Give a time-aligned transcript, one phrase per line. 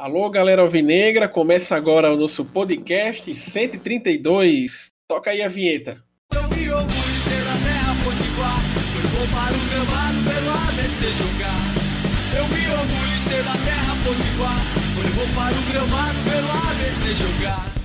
[0.00, 4.92] Alô, galera alvinegra, começa agora o nosso podcast 132.
[5.06, 6.02] Toca aí a vinheta.
[6.32, 7.20] Eu me orgulho
[13.28, 14.64] ser da terra potiguar,
[15.34, 17.79] para o gramado pelo ABC jogar.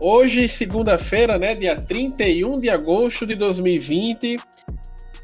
[0.00, 4.36] Hoje, segunda-feira, né, dia 31 de agosto de 2020.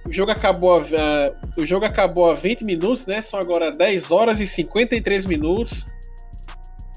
[0.07, 3.23] O jogo acabou a, uh, o jogo acabou a 20 minutos, né?
[3.23, 5.87] São agora 10 horas e 53 minutos.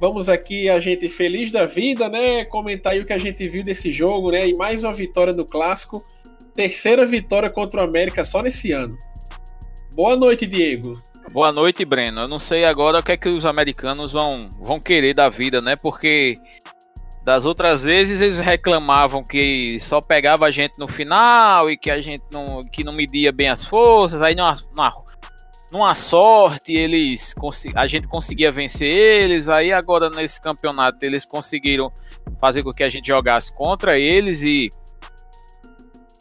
[0.01, 2.45] Vamos aqui, a gente feliz da vida, né?
[2.45, 4.47] Comentar aí o que a gente viu desse jogo, né?
[4.47, 6.03] E mais uma vitória no clássico.
[6.55, 8.97] Terceira vitória contra o América só nesse ano.
[9.95, 10.93] Boa noite, Diego.
[11.31, 12.21] Boa noite, Breno.
[12.21, 15.61] Eu não sei agora o que é que os americanos vão, vão querer da vida,
[15.61, 15.75] né?
[15.75, 16.35] Porque
[17.27, 21.99] das outras vezes eles reclamavam que só pegava a gente no final e que a
[21.99, 24.91] gente não, que não media bem as forças, aí numa, numa,
[25.69, 27.35] numa sorte eles
[27.75, 31.91] a gente conseguia vencer eles, aí agora nesse campeonato eles conseguiram
[32.39, 34.69] fazer com que a gente jogasse contra eles e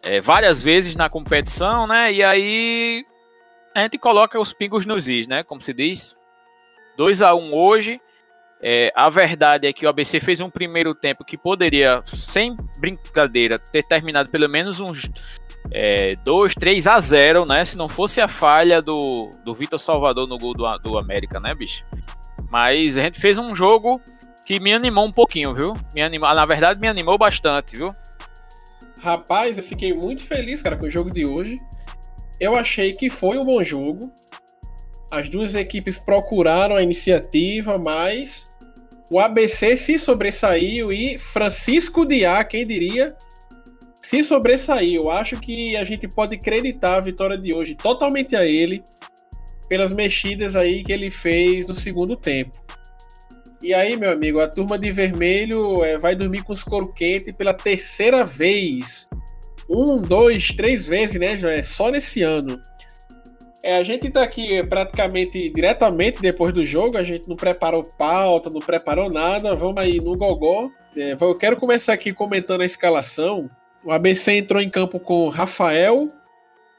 [0.02, 2.12] é, várias vezes na competição, né?
[2.12, 3.06] E aí
[3.76, 5.44] a gente coloca os pingos nos is, né?
[5.44, 6.16] Como se diz.
[6.96, 8.00] 2 a 1 um hoje.
[8.68, 13.60] É, a verdade é que o ABC fez um primeiro tempo que poderia, sem brincadeira,
[13.60, 15.08] ter terminado pelo menos uns
[16.24, 17.64] 2, é, 3 a 0, né?
[17.64, 21.54] Se não fosse a falha do, do Vitor Salvador no gol do, do América, né,
[21.54, 21.84] bicho?
[22.50, 24.00] Mas a gente fez um jogo
[24.44, 25.72] que me animou um pouquinho, viu?
[25.94, 27.90] Me animou, na verdade, me animou bastante, viu?
[29.00, 31.54] Rapaz, eu fiquei muito feliz, cara, com o jogo de hoje.
[32.40, 34.12] Eu achei que foi um bom jogo.
[35.08, 38.55] As duas equipes procuraram a iniciativa, mas
[39.10, 43.14] o ABC se sobressaiu e Francisco Diá, quem diria,
[44.00, 45.10] se sobressaiu.
[45.10, 48.82] Acho que a gente pode acreditar a vitória de hoje totalmente a ele
[49.68, 52.66] pelas mexidas aí que ele fez no segundo tempo.
[53.62, 57.32] E aí, meu amigo, a turma de vermelho é, vai dormir com os couro quente
[57.32, 59.08] pela terceira vez.
[59.68, 61.36] Um, dois, três vezes, né?
[61.36, 62.60] Já é só nesse ano.
[63.66, 68.48] É, a gente tá aqui praticamente diretamente depois do jogo, a gente não preparou pauta,
[68.48, 70.70] não preparou nada, vamos aí no gogó.
[70.96, 73.50] É, eu quero começar aqui comentando a escalação.
[73.84, 76.12] O ABC entrou em campo com Rafael,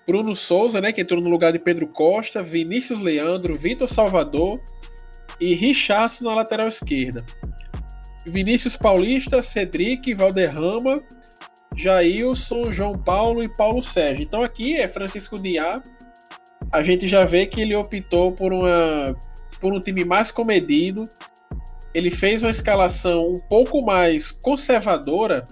[0.08, 4.58] Bruno Souza, né, que entrou no lugar de Pedro Costa, Vinícius Leandro, Vitor Salvador
[5.42, 7.26] e Richardson na lateral esquerda.
[8.26, 11.04] Vinícius Paulista, Cedric, Valderrama,
[11.76, 14.24] Jailson, João Paulo e Paulo Sérgio.
[14.24, 15.84] Então aqui é Francisco Diá,
[16.78, 19.18] a gente já vê que ele optou por, uma,
[19.60, 21.06] por um time mais comedido.
[21.92, 25.48] Ele fez uma escalação um pouco mais conservadora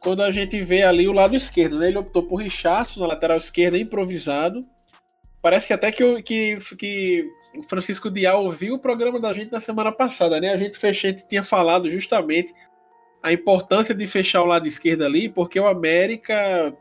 [0.00, 1.76] quando a gente vê ali o lado esquerdo.
[1.80, 1.88] Né?
[1.88, 4.60] Ele optou por Richardson na lateral esquerda, improvisado.
[5.42, 7.26] Parece que até que, que, que
[7.56, 10.52] o Francisco Dial ouviu o programa da gente na semana passada, né?
[10.52, 12.54] A gente fechante tinha falado justamente
[13.22, 16.72] a importância de fechar o lado esquerdo ali, porque o América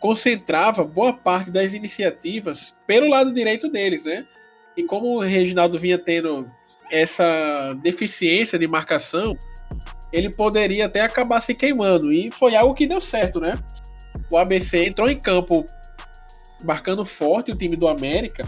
[0.00, 4.26] concentrava boa parte das iniciativas pelo lado direito deles, né?
[4.76, 6.50] E como o Reginaldo vinha tendo
[6.90, 9.36] essa deficiência de marcação,
[10.12, 12.12] ele poderia até acabar se queimando.
[12.12, 13.52] E foi algo que deu certo, né?
[14.30, 15.64] O ABC entrou em campo
[16.64, 18.44] marcando forte o time do América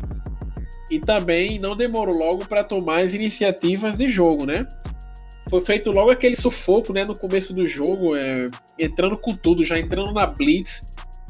[0.90, 4.66] e também não demorou logo para tomar as iniciativas de jogo, né?
[5.50, 8.48] Foi feito logo aquele sufoco, né, no começo do jogo, é,
[8.78, 10.82] entrando com tudo, já entrando na blitz,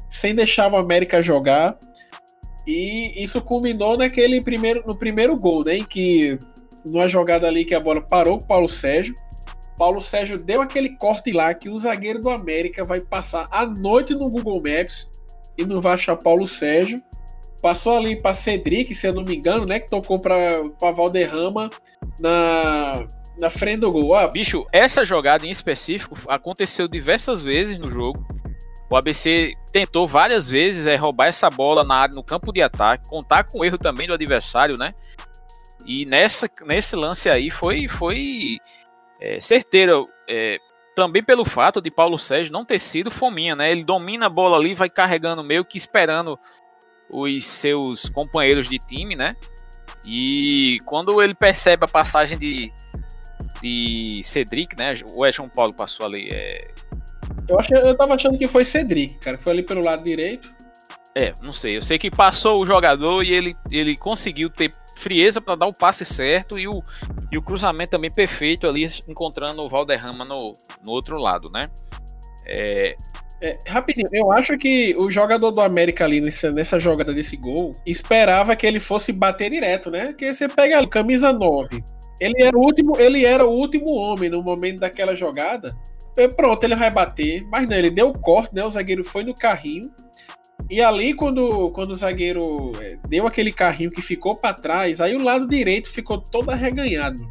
[0.09, 1.79] sem deixar o América jogar.
[2.67, 5.77] E isso culminou naquele primeiro, no primeiro gol, né?
[5.77, 6.39] Em que
[6.85, 9.15] numa jogada ali que a bola parou com o Paulo Sérgio.
[9.77, 14.15] Paulo Sérgio deu aquele corte lá que o zagueiro do América vai passar a noite
[14.15, 15.09] no Google Maps
[15.57, 17.01] e não vai achar Paulo Sérgio.
[17.63, 19.81] Passou ali para Cedric, se eu não me engano, né?
[19.81, 21.71] Que tocou para Valderrama
[22.21, 23.07] na,
[23.39, 24.15] na frente do gol.
[24.15, 28.25] Ah, Bicho, essa jogada em específico aconteceu diversas vezes no jogo.
[28.91, 33.09] O ABC tentou várias vezes é, roubar essa bola na área, no campo de ataque,
[33.09, 34.95] contar com o erro também do adversário, né?
[35.85, 38.59] E nessa, nesse lance aí foi, foi
[39.21, 40.09] é, certeiro.
[40.29, 40.59] É,
[40.95, 43.71] também pelo fato de Paulo Sérgio não ter sido fominha, né?
[43.71, 46.39] Ele domina a bola ali, vai carregando meio que esperando
[47.09, 49.37] os seus companheiros de time, né?
[50.05, 52.73] E quando ele percebe a passagem de,
[53.63, 54.93] de Cedric, né?
[55.15, 56.69] O João Paulo passou ali, é,
[57.47, 59.37] eu, achei, eu tava achando que foi Cedric, cara.
[59.39, 60.53] Foi ali pelo lado direito.
[61.15, 61.77] É, não sei.
[61.77, 65.73] Eu sei que passou o jogador e ele, ele conseguiu ter frieza para dar o
[65.73, 66.83] passe certo e o,
[67.31, 70.53] e o cruzamento também perfeito ali, encontrando o Valderrama no,
[70.85, 71.71] no outro lado, né?
[72.47, 72.97] É,
[73.41, 77.73] É, rapidinho, eu acho que o jogador do América ali nessa, nessa jogada desse gol
[77.87, 80.09] esperava que ele fosse bater direto, né?
[80.09, 81.83] Porque você pega ali, camisa 9.
[82.21, 85.73] Ele era o último, ele era o último homem no momento daquela jogada.
[86.27, 88.65] Pronto, ele vai bater, mas não, ele deu o corte, né?
[88.65, 89.91] O zagueiro foi no carrinho.
[90.71, 95.17] E ali, quando, quando o zagueiro é, deu aquele carrinho que ficou para trás, aí
[95.17, 97.23] o lado direito ficou todo arreganhado.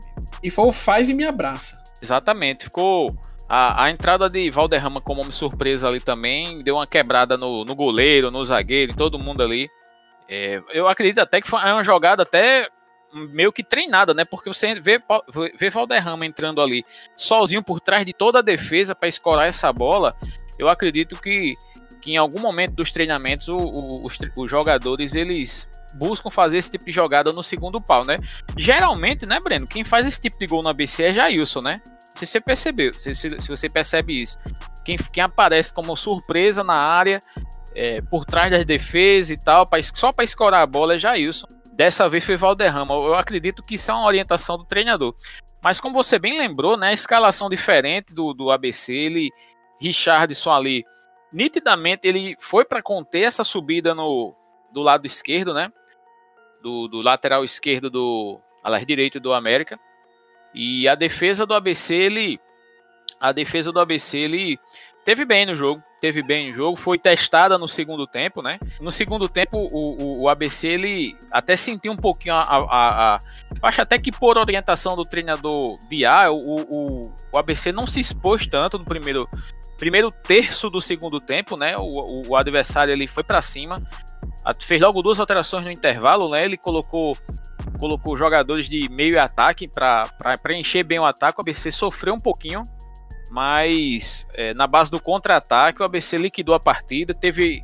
[0.42, 1.82] E foi o faz e me abraça.
[2.02, 3.16] Exatamente, ficou
[3.48, 7.76] a, a, entrada de Valderrama como homem surpresa ali também deu uma quebrada no, no
[7.76, 9.70] goleiro, no zagueiro, em todo mundo ali.
[10.28, 12.68] É, eu acredito até que foi uma jogada até
[13.18, 14.24] meio que treinada, né?
[14.24, 15.02] Porque você vê,
[15.58, 16.86] vê Valderrama entrando ali
[17.16, 20.16] sozinho por trás de toda a defesa para escorar essa bola.
[20.58, 21.54] Eu acredito que,
[22.02, 26.72] que em algum momento dos treinamentos o, o, os, os jogadores eles buscam fazer esse
[26.72, 28.18] tipo de jogada no segundo pau, né?
[28.58, 29.68] Geralmente, né, Breno?
[29.68, 31.82] Quem faz esse tipo de gol no ABC é Jailson, né?
[32.16, 34.40] Se você percebeu, se, se, se você percebe isso,
[34.84, 37.20] quem, quem aparece como surpresa na área,
[37.76, 41.48] é, por trás das defesas e tal, pra, só para escorar a bola é Jailson.
[41.78, 42.96] Dessa vez foi Valderrama.
[42.96, 45.14] Eu acredito que isso é uma orientação do treinador.
[45.64, 49.30] Mas como você bem lembrou, né, a escalação diferente do, do ABC, ele,
[49.80, 50.84] Richardson ali,
[51.32, 54.34] nitidamente ele foi para conter essa subida no,
[54.74, 55.72] do lado esquerdo, né?
[56.64, 59.80] Do, do lateral esquerdo do, aliás, direito do América.
[60.56, 62.40] E a defesa do ABC, ele.
[63.20, 64.60] A defesa do ABC, ele
[65.08, 65.82] teve bem no jogo.
[66.02, 66.76] Teve bem no jogo.
[66.76, 68.60] Foi testada no segundo tempo, né?
[68.82, 73.20] No segundo tempo, o, o, o ABC, ele até sentiu um pouquinho a, a, a.
[73.64, 78.46] acho até que por orientação do treinador Biá, o, o, o ABC não se expôs
[78.46, 79.30] tanto no primeiro,
[79.78, 81.78] primeiro terço do segundo tempo, né?
[81.78, 83.80] O, o, adversário ele foi para cima,
[84.60, 86.44] fez logo duas alterações no intervalo, né?
[86.44, 87.16] Ele colocou
[87.80, 90.04] colocou jogadores de meio ataque para
[90.44, 91.40] preencher bem o ataque.
[91.40, 92.62] O ABC sofreu um pouquinho,
[93.30, 97.14] mas é, na base do contra-ataque o ABC liquidou a partida.
[97.14, 97.64] Teve,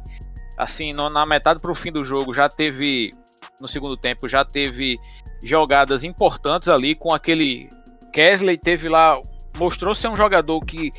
[0.58, 3.12] assim, no, na metade para o fim do jogo, já teve,
[3.60, 4.98] no segundo tempo, já teve
[5.44, 7.70] jogadas importantes ali com aquele.
[8.12, 9.20] Kesley teve lá,
[9.58, 10.92] mostrou ser um jogador que,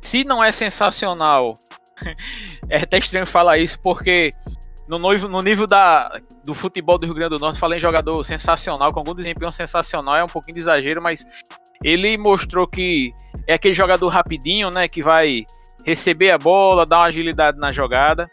[0.00, 1.54] se não é sensacional,
[2.70, 4.30] é até estranho falar isso, porque
[4.88, 8.22] no nível, no nível da, do futebol do Rio Grande do Norte, falei em jogador
[8.24, 11.26] sensacional, com algum desempenho sensacional, é um pouquinho de exagero, mas
[11.82, 13.12] ele mostrou que
[13.46, 15.44] é aquele jogador rapidinho, né, que vai
[15.84, 18.30] receber a bola, dar uma agilidade na jogada.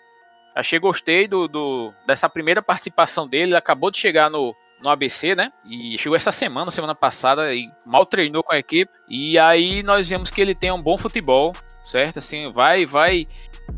[0.56, 5.36] Achei, gostei do, do dessa primeira participação dele, ele acabou de chegar no, no ABC,
[5.36, 5.52] né?
[5.66, 8.92] E chegou essa semana, semana passada, e mal treinou com a equipe.
[9.08, 11.54] E aí nós vemos que ele tem um bom futebol,
[11.84, 12.20] certo?
[12.20, 13.26] Assim, vai, vai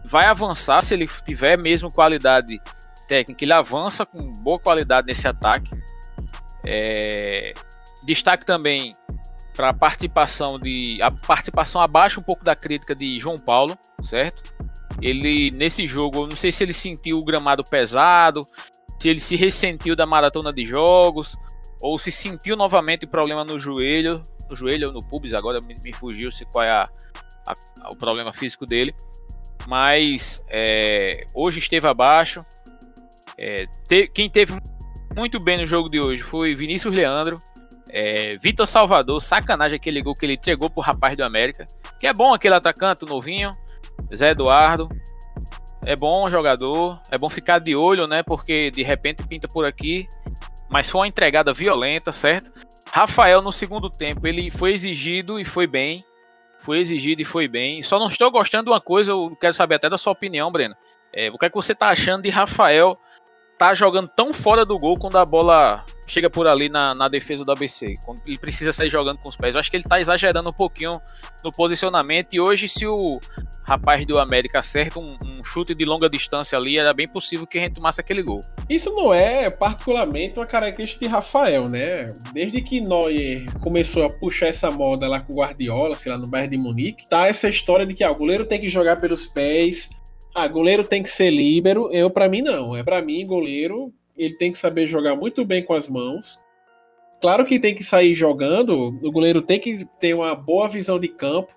[0.05, 2.59] vai avançar se ele tiver mesmo qualidade
[3.07, 3.43] técnica.
[3.43, 5.71] Ele avança com boa qualidade nesse ataque.
[6.65, 7.53] É...
[8.03, 8.93] Destaque também
[9.69, 14.43] a participação de a participação abaixo um pouco da crítica de João Paulo, certo?
[15.01, 18.41] Ele nesse jogo, não sei se ele sentiu o gramado pesado,
[18.99, 21.35] se ele se ressentiu da maratona de jogos
[21.81, 25.93] ou se sentiu novamente problema no joelho, no joelho ou no pubis, agora me, me
[25.93, 26.89] fugiu se qual é a,
[27.47, 28.93] a, o problema físico dele
[29.67, 32.43] mas é, hoje esteve abaixo.
[33.37, 34.53] É, te, quem teve
[35.15, 37.37] muito bem no jogo de hoje foi Vinícius Leandro.
[37.93, 41.67] É, Vitor Salvador, sacanagem aquele gol que ele entregou pro rapaz do América.
[41.99, 43.51] Que é bom aquele atacante novinho.
[44.15, 44.87] Zé Eduardo.
[45.85, 47.01] É bom jogador.
[47.11, 48.23] É bom ficar de olho, né?
[48.23, 50.07] Porque de repente pinta por aqui.
[50.69, 52.49] Mas foi uma entregada violenta, certo?
[52.93, 56.03] Rafael no segundo tempo ele foi exigido e foi bem
[56.61, 57.83] foi exigido e foi bem.
[57.83, 60.75] Só não estou gostando de uma coisa, eu quero saber até da sua opinião, Breno.
[61.13, 62.97] É, o que é que você está achando de Rafael
[63.61, 67.45] tá jogando tão fora do gol quando a bola chega por ali na, na defesa
[67.45, 69.53] do ABC, quando ele precisa sair jogando com os pés.
[69.53, 70.99] Eu acho que ele tá exagerando um pouquinho
[71.43, 73.19] no posicionamento e hoje se o
[73.61, 77.59] rapaz do América acerta um, um chute de longa distância ali, era bem possível que
[77.59, 78.41] a gente tomasse aquele gol.
[78.67, 82.07] Isso não é particularmente uma característica de Rafael, né?
[82.33, 86.27] Desde que Neuer começou a puxar essa moda lá com o Guardiola, sei lá, no
[86.27, 89.27] Bayern de Munique, tá essa história de que ah, o goleiro tem que jogar pelos
[89.27, 89.87] pés,
[90.33, 91.89] ah, goleiro tem que ser líbero.
[91.91, 92.75] Eu, para mim, não.
[92.75, 96.39] É para mim, goleiro, ele tem que saber jogar muito bem com as mãos.
[97.21, 101.07] Claro que tem que sair jogando, o goleiro tem que ter uma boa visão de
[101.07, 101.53] campo.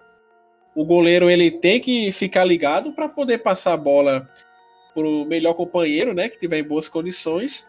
[0.77, 4.29] O goleiro ele tem que ficar ligado para poder passar a bola
[4.93, 7.67] pro melhor companheiro, né, que tiver em boas condições.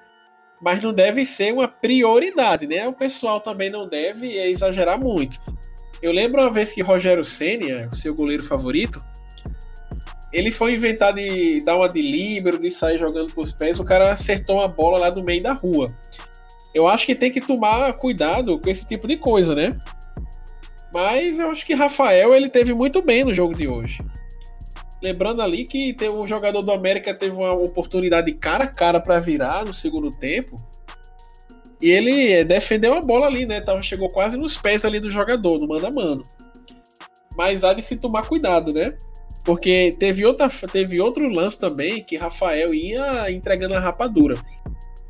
[0.61, 2.87] Mas não deve ser uma prioridade, né?
[2.87, 5.37] O pessoal também não deve exagerar muito.
[6.01, 8.99] Eu lembro uma vez que Rogério Senna, o seu goleiro favorito,
[10.35, 13.85] ele foi inventar de dar uma de líbero, de sair jogando com os pés, o
[13.85, 15.87] cara acertou uma bola lá no meio da rua.
[16.73, 19.73] Eu acho que tem que tomar cuidado com esse tipo de coisa, né?
[20.93, 23.99] Mas eu acho que Rafael ele teve muito bem no jogo de hoje.
[25.01, 29.63] Lembrando ali que o jogador do América teve uma oportunidade cara a cara para virar
[29.63, 30.57] no segundo tempo.
[31.81, 33.61] E ele defendeu a bola ali, né?
[33.61, 36.23] Tava, chegou quase nos pés ali do jogador, no mano a mano.
[37.37, 38.97] Mas há de se tomar cuidado, né?
[39.45, 44.35] Porque teve, outra, teve outro lance também que Rafael ia entregando a rapadura.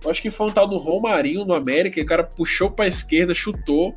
[0.04, 2.88] Eu acho que foi um tal do Romarinho no América, o cara puxou para a
[2.88, 3.96] esquerda, chutou.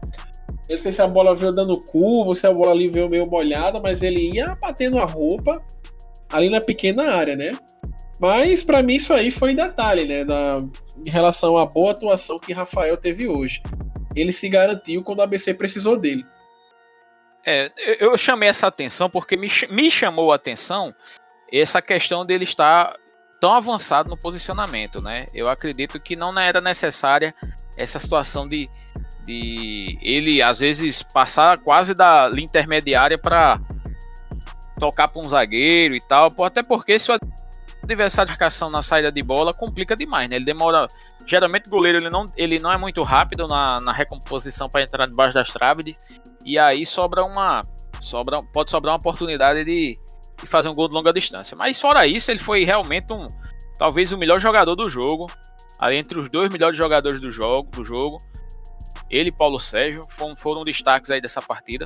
[0.68, 3.28] Eu não sei se a bola veio dando curva, se a bola ali veio meio
[3.28, 5.61] molhada, mas ele ia batendo a roupa
[6.33, 7.52] ali na pequena área, né?
[8.21, 10.25] Mas para mim isso aí foi detalhe, né?
[10.25, 10.59] Da,
[11.04, 13.61] em relação à boa atuação que Rafael teve hoje.
[14.14, 16.25] Ele se garantiu quando o ABC precisou dele.
[17.50, 20.95] É, eu chamei essa atenção porque me, me chamou a atenção
[21.50, 22.95] essa questão dele estar
[23.40, 25.25] tão avançado no posicionamento, né?
[25.33, 27.35] Eu acredito que não era necessária
[27.75, 28.69] essa situação de,
[29.25, 33.59] de ele às vezes passar quase da linha intermediária para
[34.78, 37.19] tocar para um zagueiro e tal, até porque se o
[37.83, 40.37] adversário de marcação na saída de bola complica demais, né?
[40.37, 40.87] Ele demora.
[41.26, 45.07] Geralmente o goleiro ele não, ele não é muito rápido na, na recomposição para entrar
[45.07, 45.99] debaixo das traves.
[46.49, 47.61] E aí sobra uma.
[48.00, 49.99] Sobra, pode sobrar uma oportunidade de,
[50.40, 51.55] de fazer um gol de longa distância.
[51.59, 53.26] Mas fora isso, ele foi realmente um.
[53.78, 55.26] Talvez o melhor jogador do jogo.
[55.78, 57.71] Ali entre os dois melhores jogadores do jogo.
[57.71, 58.17] Do jogo.
[59.11, 61.85] Ele e Paulo Sérgio foram, foram destaques aí dessa partida.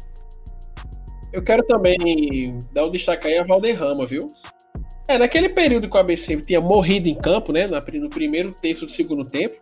[1.32, 4.28] Eu quero também dar um destaque aí a Valderrama, viu?
[5.08, 7.66] É, naquele período que o ABC tinha morrido em campo, né?
[7.66, 9.56] No primeiro terço do segundo tempo,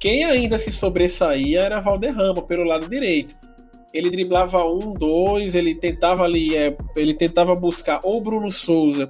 [0.00, 3.34] quem ainda se sobressaía era Valderrama pelo lado direito.
[3.92, 9.06] Ele driblava um, dois, ele tentava ali, é, ele tentava buscar ou Bruno Souza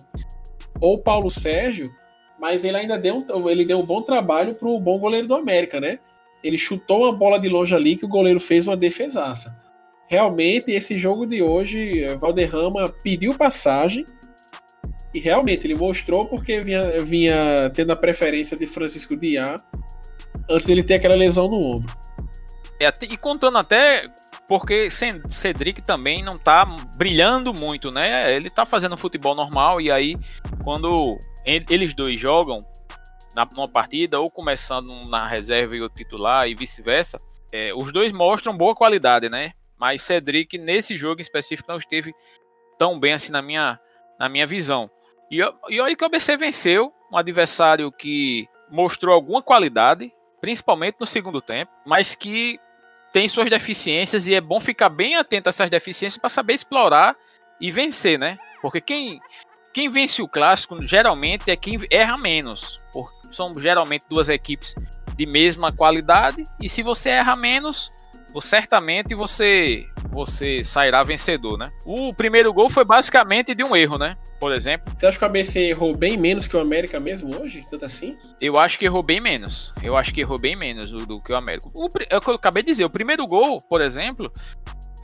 [0.80, 1.92] ou Paulo Sérgio,
[2.40, 5.34] mas ele ainda deu um, ele deu um bom trabalho para o bom goleiro do
[5.34, 5.98] América, né?
[6.42, 9.56] Ele chutou uma bola de longe ali que o goleiro fez uma defesaça.
[10.08, 14.04] Realmente, esse jogo de hoje, Valderrama pediu passagem
[15.14, 19.56] e realmente ele mostrou porque vinha, vinha tendo a preferência de Francisco Diá
[20.50, 21.92] antes ele ter aquela lesão no ombro.
[22.80, 24.10] É, e contando até
[24.52, 26.66] porque Cedric também não tá
[26.98, 28.36] brilhando muito, né?
[28.36, 30.14] Ele tá fazendo futebol normal e aí
[30.62, 32.58] quando eles dois jogam
[33.34, 37.16] na, numa partida ou começando na reserva e o titular e vice-versa,
[37.50, 39.52] é, os dois mostram boa qualidade, né?
[39.80, 42.12] Mas Cedric nesse jogo em específico não esteve
[42.78, 43.80] tão bem assim na minha,
[44.20, 44.90] na minha visão.
[45.30, 45.38] E,
[45.70, 51.40] e olha que o ABC venceu um adversário que mostrou alguma qualidade, principalmente no segundo
[51.40, 52.60] tempo, mas que
[53.12, 57.14] tem suas deficiências e é bom ficar bem atento a essas deficiências para saber explorar
[57.60, 58.38] e vencer, né?
[58.60, 59.20] Porque quem,
[59.72, 62.78] quem vence o clássico geralmente é quem erra menos.
[63.30, 64.74] São geralmente duas equipes
[65.14, 67.92] de mesma qualidade e se você erra menos,
[68.40, 71.70] certamente você você sairá vencedor, né?
[71.86, 74.14] O primeiro gol foi basicamente de um erro, né?
[74.38, 74.92] Por exemplo.
[74.96, 77.62] Você acha que o ABC errou bem menos que o América mesmo hoje?
[77.70, 78.16] Tanto assim?
[78.40, 79.72] Eu acho que errou bem menos.
[79.82, 81.68] Eu acho que errou bem menos do, do que o América.
[81.74, 84.30] O, é eu acabei de dizer, o primeiro gol, por exemplo,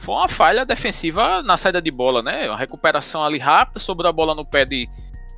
[0.01, 2.47] foi uma falha defensiva na saída de bola, né?
[2.49, 4.87] Uma recuperação ali rápida, sobrou a bola no pé de,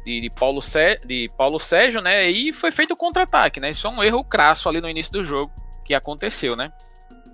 [0.04, 2.28] de, de, Paulo, Sérgio, de Paulo Sérgio, né?
[2.28, 3.70] E foi feito o contra-ataque, né?
[3.70, 5.52] Isso é um erro crasso ali no início do jogo
[5.84, 6.70] que aconteceu, né?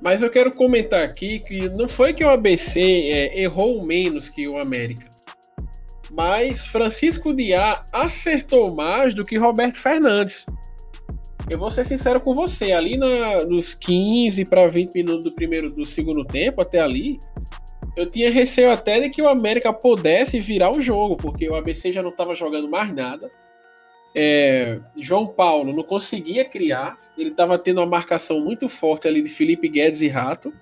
[0.02, 4.46] Mas eu quero comentar aqui que não foi que o ABC é, errou menos que
[4.46, 5.08] o América.
[6.10, 10.46] Mas Francisco Diá acertou mais do que Roberto Fernandes.
[11.48, 15.72] Eu vou ser sincero com você, ali na, nos 15 para 20 minutos do primeiro
[15.72, 17.18] do segundo tempo, até ali,
[17.96, 21.92] eu tinha receio até de que o América pudesse virar o jogo, porque o ABC
[21.92, 23.30] já não estava jogando mais nada.
[24.14, 29.28] É, João Paulo não conseguia criar, ele estava tendo uma marcação muito forte ali de
[29.28, 30.52] Felipe Guedes e Rato,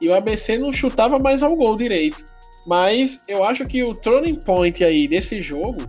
[0.00, 2.24] e o ABC não chutava mais ao gol direito.
[2.66, 5.82] Mas eu acho que o turning point aí desse jogo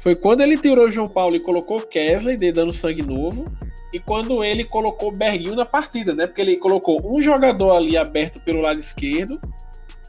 [0.00, 3.44] foi quando ele tirou João Paulo e colocou Kesley, dando sangue novo,
[3.92, 6.26] e quando ele colocou Berguinho na partida, né?
[6.26, 9.40] Porque ele colocou um jogador ali aberto pelo lado esquerdo,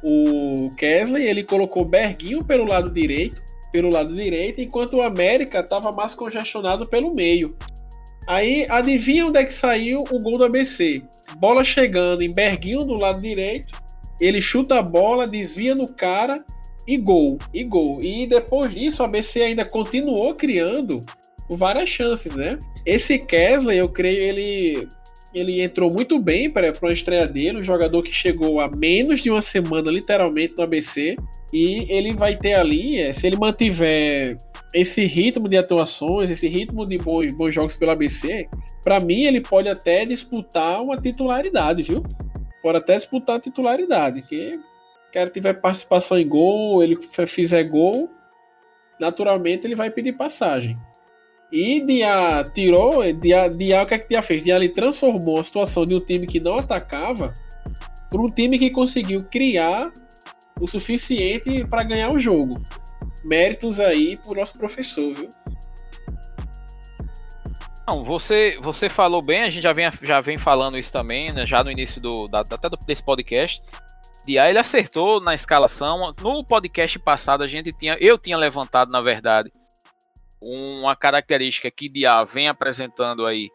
[0.04, 5.92] o Kesley, ele colocou Berguinho pelo lado direito, pelo lado direito, enquanto o América estava
[5.92, 7.56] mais congestionado pelo meio.
[8.30, 11.02] Aí, adivinha onde é que saiu o gol do ABC?
[11.38, 13.82] Bola chegando em Berguinho do lado direito,
[14.22, 16.46] ele chuta a bola, desvia no cara
[16.88, 18.00] e gol, e gol.
[18.04, 21.02] E depois disso, o ABC ainda continuou criando
[21.50, 22.60] várias chances, né?
[22.86, 24.88] Esse Kesley, eu creio, ele
[25.34, 29.32] ele entrou muito bem para uma estreia dele, um jogador que chegou há menos de
[29.32, 31.16] uma semana, literalmente, no ABC.
[31.52, 34.38] E ele vai ter ali, é, se ele mantiver
[34.74, 38.48] esse ritmo de atuações, esse ritmo de bons, bons jogos pelo ABC,
[38.84, 42.04] para mim ele pode até disputar uma titularidade, viu?
[42.62, 48.10] Pode até disputar a titularidade, que o cara tiver participação em gol, ele fizer gol,
[49.00, 50.78] naturalmente ele vai pedir passagem.
[51.52, 54.44] E Dia tirou, Dia, Dia, o que é que Dia fez?
[54.44, 57.34] Dia ele transformou a situação de um time que não atacava
[58.10, 59.92] para um time que conseguiu criar
[60.60, 62.56] o suficiente para ganhar o jogo.
[63.24, 65.30] Méritos aí pro nosso professor, viu?
[67.88, 71.46] Não, você, você falou bem, a gente já vem, já vem falando isso também, né,
[71.46, 73.64] já no início do, da, até desse podcast.
[74.26, 76.14] Dia ele acertou na escalação.
[76.22, 79.52] No podcast passado a gente tinha, eu tinha levantado na verdade
[80.42, 83.50] uma característica que Dia vem apresentando aí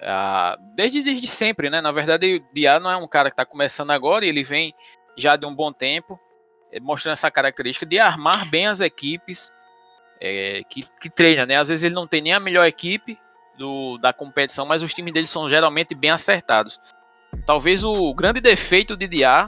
[0.00, 1.80] uh, desde, desde sempre, né?
[1.80, 4.74] Na verdade, o Dia não é um cara que está começando agora, ele vem
[5.16, 6.18] já de um bom tempo
[6.80, 9.52] mostrando essa característica de armar bem as equipes
[10.20, 11.56] é, que, que treina, né?
[11.56, 13.18] Às vezes ele não tem nem a melhor equipe,
[13.60, 16.80] do, da competição, mas os times deles são geralmente bem acertados.
[17.44, 19.44] Talvez o grande defeito de Diá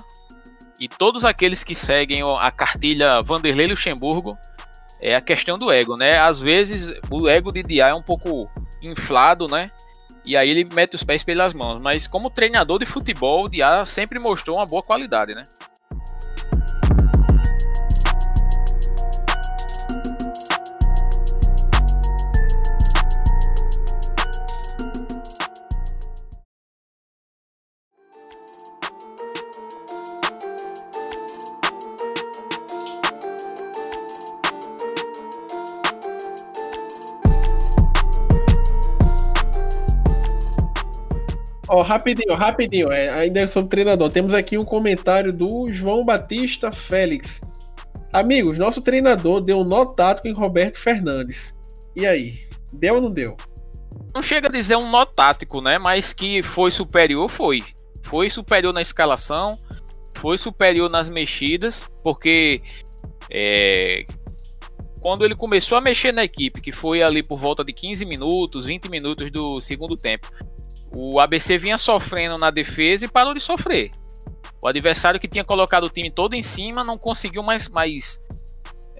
[0.78, 4.36] e todos aqueles que seguem a cartilha Vanderlei Luxemburgo
[5.00, 6.18] é a questão do ego, né?
[6.18, 8.50] Às vezes o ego de Diá é um pouco
[8.82, 9.70] inflado, né?
[10.24, 11.80] E aí ele mete os pés pelas mãos.
[11.80, 15.42] Mas como treinador de futebol, o Diá sempre mostrou uma boa qualidade, né?
[41.72, 44.10] Ó, rapidinho, rapidinho, é, ainda sobre treinador.
[44.10, 47.40] Temos aqui um comentário do João Batista Félix.
[48.12, 51.54] Amigos, nosso treinador deu um nó tático em Roberto Fernandes.
[51.96, 52.40] E aí?
[52.74, 53.38] Deu ou não deu?
[54.14, 55.78] Não chega a dizer um nó tático, né?
[55.78, 57.62] Mas que foi superior, foi.
[58.02, 59.58] Foi superior na escalação,
[60.16, 62.60] foi superior nas mexidas, porque
[63.30, 64.04] é,
[65.00, 68.66] quando ele começou a mexer na equipe, que foi ali por volta de 15 minutos,
[68.66, 70.30] 20 minutos do segundo tempo,
[70.94, 73.90] o ABC vinha sofrendo na defesa e parou de sofrer.
[74.60, 78.20] O adversário que tinha colocado o time todo em cima não conseguiu mais, mais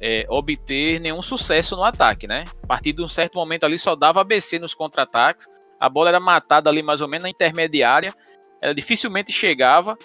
[0.01, 2.45] é, obter nenhum sucesso no ataque, né?
[2.65, 5.47] A partir de um certo momento ali só dava ABC nos contra-ataques.
[5.79, 8.13] A bola era matada ali mais ou menos na intermediária.
[8.61, 9.97] Ela dificilmente chegava.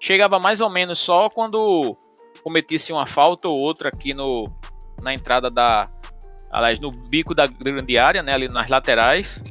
[0.00, 1.96] Chegava mais ou menos só quando
[2.42, 4.52] cometisse uma falta ou outra aqui no,
[5.00, 5.88] na entrada da.
[6.50, 8.34] Aliás, no bico da grande área, né?
[8.34, 9.42] Ali nas laterais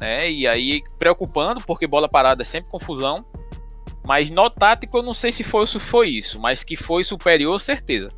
[0.00, 0.30] né?
[0.30, 3.24] E aí preocupando, porque bola parada é sempre confusão.
[4.06, 7.60] Mas no tático eu não sei se foi, se foi isso, mas que foi superior,
[7.60, 8.08] certeza.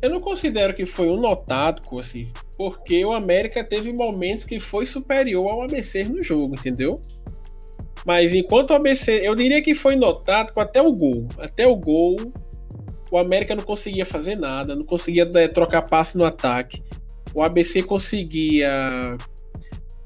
[0.00, 4.86] Eu não considero que foi um notático, assim, porque o América teve momentos que foi
[4.86, 7.00] superior ao ABC no jogo, entendeu?
[8.04, 11.26] Mas enquanto o ABC, eu diria que foi notático até o gol.
[11.38, 12.16] Até o gol,
[13.10, 16.82] o América não conseguia fazer nada, não conseguia é, trocar passe no ataque.
[17.32, 19.16] O ABC conseguia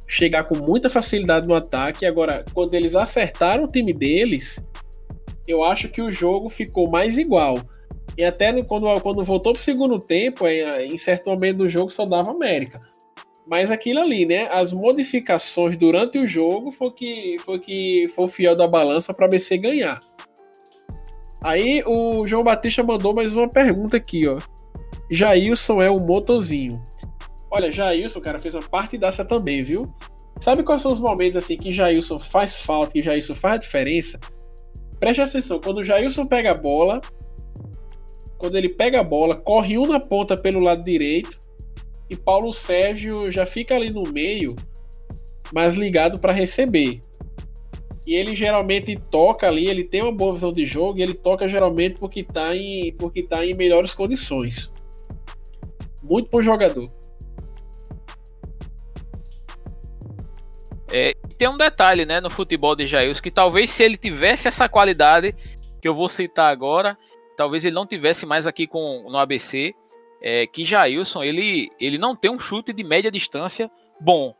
[0.08, 2.06] chegar com muita facilidade no ataque.
[2.06, 4.64] Agora, quando eles acertaram o time deles,
[5.46, 7.60] eu acho que o jogo ficou mais igual.
[8.16, 11.90] E até quando, quando voltou para o segundo tempo, em, em certo momento do jogo
[11.90, 12.80] só dava América.
[13.46, 14.48] Mas aquilo ali, né?
[14.50, 19.28] As modificações durante o jogo foi que foi que foi o fiel da balança para
[19.28, 20.00] BC ganhar.
[21.42, 24.38] Aí o João Batista mandou mais uma pergunta aqui, ó.
[25.10, 26.82] Jailson é o motozinho.
[27.50, 29.92] Olha, Jailson, cara, fez uma partidaça também, viu?
[30.40, 34.20] Sabe quais são os momentos assim que Jailson faz falta, que Jailson faz a diferença?
[35.00, 37.00] Preste atenção, quando o Jailson pega a bola,
[38.36, 41.38] quando ele pega a bola, corre um na ponta pelo lado direito
[42.08, 44.54] e Paulo Sérgio já fica ali no meio,
[45.52, 47.00] mais ligado para receber.
[48.06, 51.46] E ele geralmente toca ali, ele tem uma boa visão de jogo e ele toca
[51.46, 54.72] geralmente porque está em, porque tá em melhores condições.
[56.02, 56.97] Muito bom jogador.
[60.92, 64.68] É, tem um detalhe, né, no futebol de Jailson, que talvez se ele tivesse essa
[64.68, 65.34] qualidade
[65.80, 66.96] que eu vou citar agora,
[67.36, 69.74] talvez ele não tivesse mais aqui com no ABC,
[70.20, 73.70] é, que Jailson, ele, ele não tem um chute de média distância
[74.00, 74.34] bom.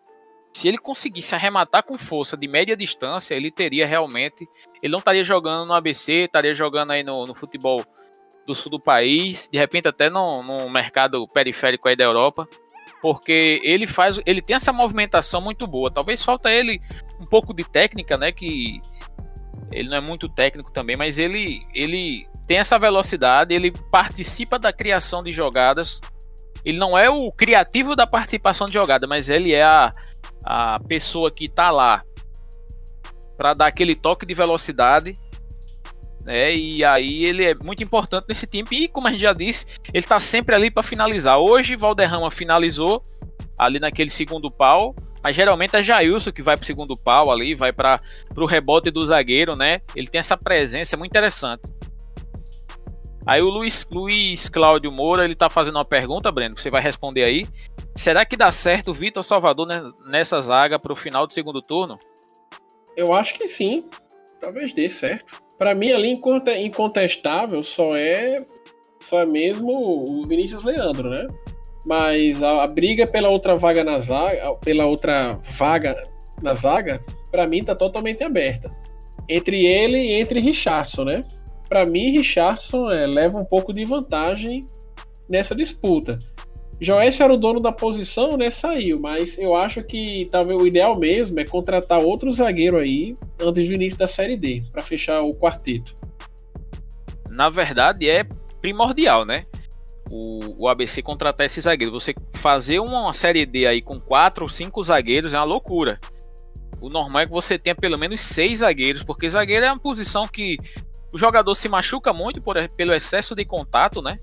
[0.53, 4.45] Se ele conseguisse arrematar com força de média distância, ele teria realmente.
[4.83, 7.85] Ele não estaria jogando no ABC, estaria jogando aí no, no futebol
[8.47, 12.49] do sul do país, de repente até no, no mercado periférico aí da Europa
[13.01, 15.91] porque ele faz, ele tem essa movimentação muito boa.
[15.91, 16.81] Talvez falta ele
[17.21, 18.81] um pouco de técnica, né, que
[19.71, 24.73] ele não é muito técnico também, mas ele ele tem essa velocidade, ele participa da
[24.73, 26.01] criação de jogadas.
[26.65, 29.93] Ele não é o criativo da participação de jogada, mas ele é a,
[30.45, 32.03] a pessoa que está lá
[33.37, 35.17] para dar aquele toque de velocidade
[36.25, 36.55] né?
[36.55, 38.67] E aí ele é muito importante nesse time.
[38.73, 41.39] E como a gente já disse, ele tá sempre ali para finalizar.
[41.39, 43.03] Hoje, Valderrama finalizou
[43.59, 44.95] ali naquele segundo pau.
[45.23, 48.01] Mas geralmente é Jailson que vai pro segundo pau ali, vai para
[48.37, 49.81] o rebote do zagueiro, né?
[49.95, 51.63] Ele tem essa presença muito interessante.
[53.27, 57.25] Aí o Luiz, Luiz Cláudio Moura, ele tá fazendo uma pergunta, Breno, você vai responder
[57.25, 57.47] aí.
[57.95, 59.67] Será que dá certo o Vitor Salvador
[60.07, 61.99] nessa zaga pro final do segundo turno?
[62.97, 63.85] Eu acho que sim.
[64.41, 65.43] Talvez dê certo.
[65.59, 66.19] Para mim, ali
[66.61, 68.45] incontestável só é
[69.01, 71.27] só é mesmo o Vinícius Leandro, né?
[71.87, 75.97] Mas a, a briga pela outra vaga na zaga, pela outra vaga
[76.43, 78.71] na zaga, para mim tá totalmente aberta.
[79.29, 81.23] Entre ele e entre Richardson, né?
[81.69, 84.63] Para mim, Richardson é, leva um pouco de vantagem
[85.29, 86.19] nessa disputa.
[86.81, 88.51] Joécio era o dono da posição, né?
[88.51, 93.67] Saiu, mas eu acho que talvez o ideal mesmo é contratar outro zagueiro aí antes
[93.67, 95.93] do início da Série D, para fechar o quarteto.
[97.31, 98.25] Na verdade, é
[98.61, 99.45] primordial, né?
[100.11, 101.93] o, o ABC contratar esse zagueiro.
[101.93, 105.99] Você fazer uma, uma série D aí com quatro ou cinco zagueiros é uma loucura.
[106.81, 110.27] O normal é que você tenha pelo menos seis zagueiros, porque zagueiro é uma posição
[110.27, 110.57] que
[111.13, 114.17] o jogador se machuca muito por, pelo excesso de contato, né?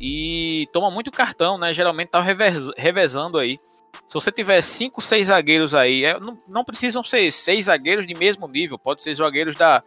[0.00, 1.72] E toma muito cartão, né?
[1.72, 3.58] Geralmente tá revez, revezando aí.
[4.06, 8.14] Se você tiver cinco, seis zagueiros aí, é, não, não, precisam ser seis zagueiros de
[8.14, 9.82] mesmo nível, pode ser zagueiros da,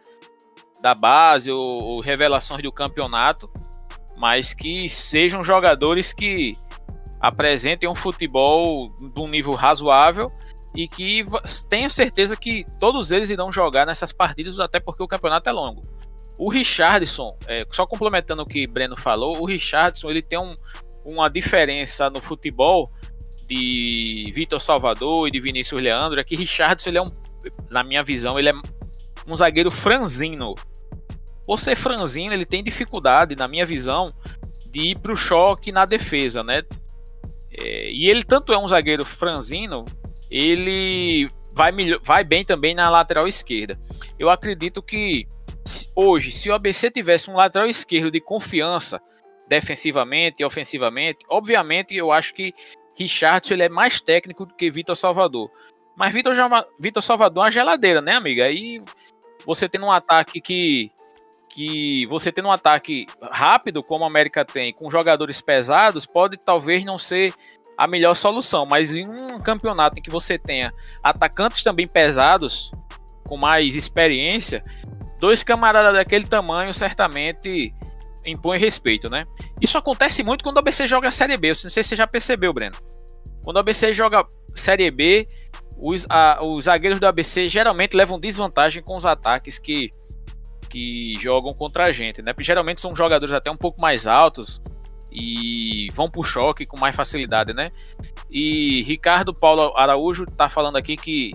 [0.82, 3.48] da base ou, ou revelações do campeonato
[4.20, 6.54] mas que sejam jogadores que
[7.18, 10.30] apresentem um futebol de um nível razoável
[10.74, 11.24] e que
[11.70, 15.80] tenho certeza que todos eles irão jogar nessas partidas, até porque o campeonato é longo.
[16.40, 20.54] O Richardson, é, só complementando o que Breno falou, o Richardson ele tem um,
[21.04, 22.90] uma diferença no futebol
[23.46, 27.12] de Vitor Salvador e de Vinícius Leandro, é que Richardson ele é um,
[27.68, 28.54] na minha visão, ele é
[29.26, 30.54] um zagueiro franzino.
[31.44, 34.10] Por ser franzino, ele tem dificuldade, na minha visão,
[34.72, 36.62] de ir para o choque na defesa, né?
[37.52, 39.84] É, e ele tanto é um zagueiro franzino,
[40.30, 41.70] ele vai,
[42.02, 43.78] vai bem também na lateral esquerda.
[44.18, 45.26] Eu acredito que
[45.94, 49.00] hoje, se o ABC tivesse um lateral esquerdo de confiança,
[49.48, 52.54] defensivamente e ofensivamente, obviamente eu acho que
[52.94, 55.50] Richardson ele é mais técnico do que Vitor Salvador.
[55.96, 56.34] Mas Vitor,
[56.78, 58.44] Vitor Salvador é uma geladeira, né, amiga?
[58.44, 58.80] Aí
[59.44, 60.92] você tendo um ataque que
[61.52, 66.84] que você tendo um ataque rápido, como a América tem, com jogadores pesados, pode talvez
[66.84, 67.34] não ser
[67.76, 68.64] a melhor solução.
[68.64, 72.70] Mas em um campeonato em que você tenha atacantes também pesados,
[73.26, 74.62] com mais experiência,
[75.20, 77.72] dois camaradas daquele tamanho certamente
[78.26, 79.24] impõe respeito, né?
[79.60, 81.50] Isso acontece muito quando o ABC joga Série B.
[81.50, 82.76] Eu não sei se você já percebeu, Breno.
[83.42, 85.26] Quando o ABC joga Série B,
[85.78, 89.90] os, a, os zagueiros do ABC geralmente levam desvantagem com os ataques que
[90.68, 92.32] que jogam contra a gente, né?
[92.32, 94.62] Porque geralmente são jogadores até um pouco mais altos
[95.12, 97.72] e vão pro choque com mais facilidade, né?
[98.30, 101.32] E Ricardo Paulo Araújo tá falando aqui que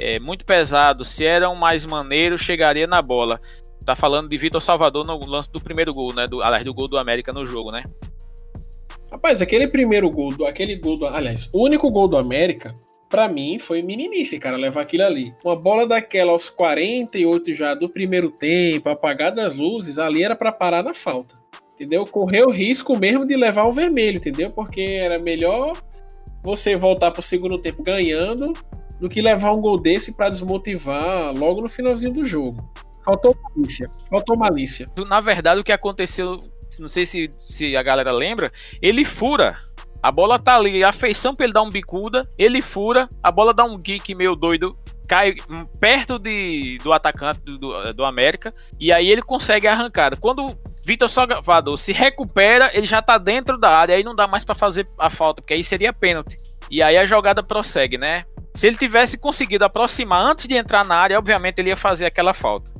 [0.00, 3.38] é muito pesado, se era um mais maneiro, chegaria na bola.
[3.84, 6.26] Tá falando de Vitor Salvador no lance do primeiro gol, né?
[6.26, 7.82] Do, aliás, do gol do América no jogo, né?
[9.10, 12.72] Rapaz, aquele primeiro gol, do, aquele gol do, aliás, o único gol do América
[13.10, 15.34] para mim foi meninice, cara, levar aquilo ali.
[15.44, 20.52] Uma bola daquela aos 48 já do primeiro tempo, apagada as luzes, ali era para
[20.52, 21.34] parar na falta.
[21.74, 22.06] Entendeu?
[22.06, 24.50] Correu o risco mesmo de levar o vermelho, entendeu?
[24.50, 25.76] Porque era melhor
[26.42, 28.52] você voltar pro segundo tempo ganhando
[29.00, 32.70] do que levar um gol desse para desmotivar logo no finalzinho do jogo.
[33.04, 33.88] Faltou malícia.
[34.10, 34.86] Faltou malícia.
[35.08, 36.42] Na verdade, o que aconteceu,
[36.78, 39.56] não sei se, se a galera lembra, ele fura
[40.02, 43.52] a bola tá ali, a feição pra ele dar um bicuda, ele fura, a bola
[43.52, 45.34] dá um geek meio doido, cai
[45.78, 50.16] perto de, do atacante do, do, América, e aí ele consegue a arrancada.
[50.16, 54.44] Quando Vitor Salvador se recupera, ele já tá dentro da área, aí não dá mais
[54.44, 56.38] para fazer a falta, porque aí seria pênalti.
[56.70, 58.24] E aí a jogada prossegue, né?
[58.54, 62.34] Se ele tivesse conseguido aproximar antes de entrar na área, obviamente ele ia fazer aquela
[62.34, 62.70] falta.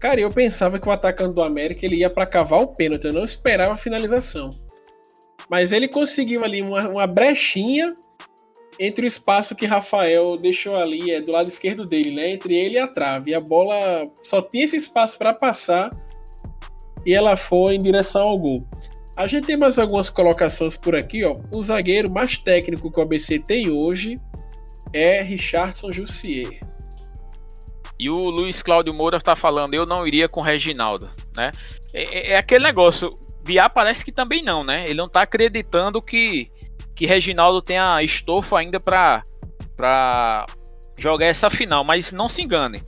[0.00, 3.12] Cara, eu pensava que o atacante do América ele ia para cavar o pênalti, eu
[3.12, 4.50] não esperava a finalização.
[5.48, 7.94] Mas ele conseguiu ali uma, uma brechinha
[8.78, 12.30] entre o espaço que Rafael deixou ali, é do lado esquerdo dele, né?
[12.30, 13.30] Entre ele e a trave.
[13.30, 15.90] E a bola só tinha esse espaço para passar
[17.06, 18.66] e ela foi em direção ao gol.
[19.16, 21.36] A gente tem mais algumas colocações por aqui, ó.
[21.52, 24.16] O zagueiro mais técnico que o ABC tem hoje
[24.94, 26.60] é Richardson Jussier.
[27.98, 31.50] E o Luiz Cláudio Moura está falando, eu não iria com Reginaldo, né?
[31.92, 33.10] É, é, é aquele negócio,
[33.44, 34.84] Biá parece que também não, né?
[34.84, 36.48] Ele não tá acreditando que,
[36.94, 39.22] que Reginaldo tenha estofo ainda para
[39.76, 40.46] para
[40.96, 42.80] jogar essa final, mas não se engane.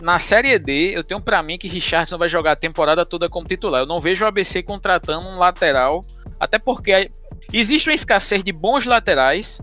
[0.00, 3.46] na Série D, eu tenho para mim que Richardson vai jogar a temporada toda como
[3.46, 3.82] titular.
[3.82, 6.02] Eu não vejo o ABC contratando um lateral,
[6.38, 7.10] até porque
[7.52, 9.60] existe uma escassez de bons laterais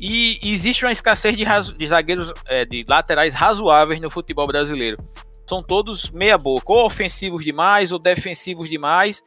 [0.00, 1.44] e existe uma escassez de,
[1.76, 4.96] de zagueiros, é, de laterais razoáveis no futebol brasileiro.
[5.46, 9.24] São todos meia boca, ou ofensivos demais ou defensivos demais.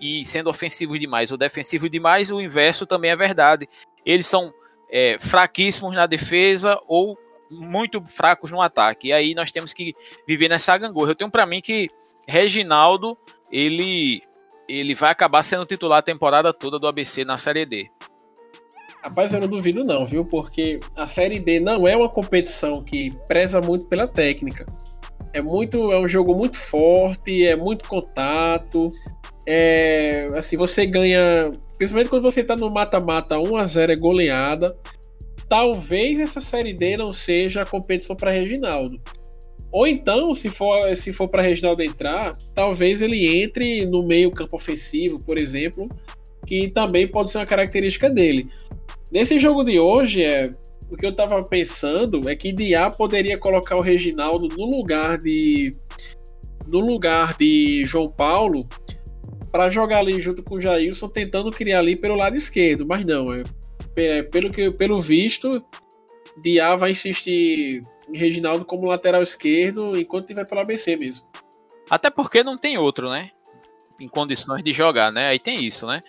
[0.00, 3.68] E sendo ofensivos demais ou defensivos demais, o inverso também é verdade.
[4.04, 4.52] Eles são
[4.90, 7.18] é, fraquíssimos na defesa ou
[7.50, 9.08] muito fracos no ataque.
[9.08, 9.92] E aí nós temos que
[10.26, 11.12] viver nessa gangorra.
[11.12, 11.88] Eu tenho para mim que
[12.26, 13.16] Reginaldo,
[13.52, 14.22] ele
[14.66, 17.90] ele vai acabar sendo titular a temporada toda do ABC na Série D.
[19.04, 20.24] Rapaz, eu não duvido não, viu?
[20.24, 24.64] Porque a Série D não é uma competição que preza muito pela técnica.
[25.30, 28.90] É muito, é um jogo muito forte, é muito contato.
[29.46, 34.74] É, assim, você ganha, principalmente quando você tá no mata-mata 1 a 0 é goleada.
[35.50, 38.98] Talvez essa Série D não seja a competição para Reginaldo.
[39.70, 44.56] Ou então, se for, se for para Reginaldo entrar, talvez ele entre no meio campo
[44.56, 45.86] ofensivo, por exemplo,
[46.44, 48.48] que também pode ser uma característica dele.
[49.14, 50.52] Nesse jogo de hoje, é,
[50.90, 55.72] o que eu tava pensando é que Diá poderia colocar o Reginaldo no lugar de
[56.66, 58.66] no lugar de João Paulo
[59.52, 63.32] para jogar ali junto com o Jailson, tentando criar ali pelo lado esquerdo, mas não,
[63.32, 63.44] é,
[63.94, 65.64] é pelo que pelo visto,
[66.42, 71.24] Diá vai insistir em Reginaldo como lateral esquerdo enquanto tiver pelo ABC mesmo.
[71.88, 73.28] Até porque não tem outro, né?
[74.00, 75.28] Em condições de jogar, né?
[75.28, 76.00] Aí tem isso, né?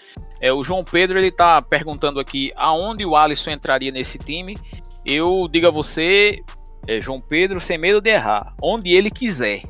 [0.42, 4.58] É, o João Pedro ele tá perguntando aqui aonde o Alisson entraria nesse time.
[5.06, 6.42] Eu digo a você,
[6.88, 9.62] é, João Pedro, sem medo de errar, onde ele quiser.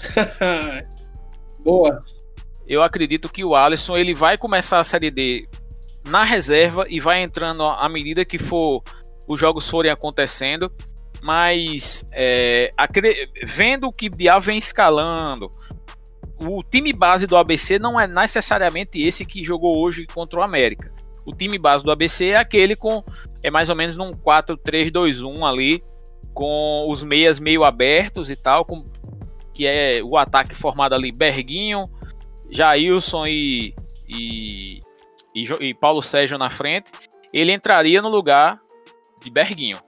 [1.64, 2.00] Boa.
[2.66, 5.48] Eu acredito que o Alisson ele vai começar a Série D
[6.08, 8.82] na reserva e vai entrando à medida que for
[9.28, 10.72] os jogos forem acontecendo.
[11.22, 12.70] Mas é,
[13.44, 15.50] vendo que o Dia vem escalando,
[16.40, 20.90] o time base do ABC não é necessariamente esse que jogou hoje contra o América.
[21.26, 23.04] O time base do ABC é aquele com
[23.42, 25.82] é mais ou menos num 4-3-2-1 ali,
[26.32, 28.84] com os meias meio abertos e tal, com,
[29.54, 31.84] que é o ataque formado ali Berguinho,
[32.50, 33.74] Jailson e,
[34.08, 34.80] e,
[35.34, 36.90] e, e Paulo Sérgio na frente.
[37.32, 38.60] Ele entraria no lugar
[39.22, 39.78] de Berguinho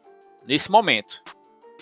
[0.46, 1.20] nesse momento.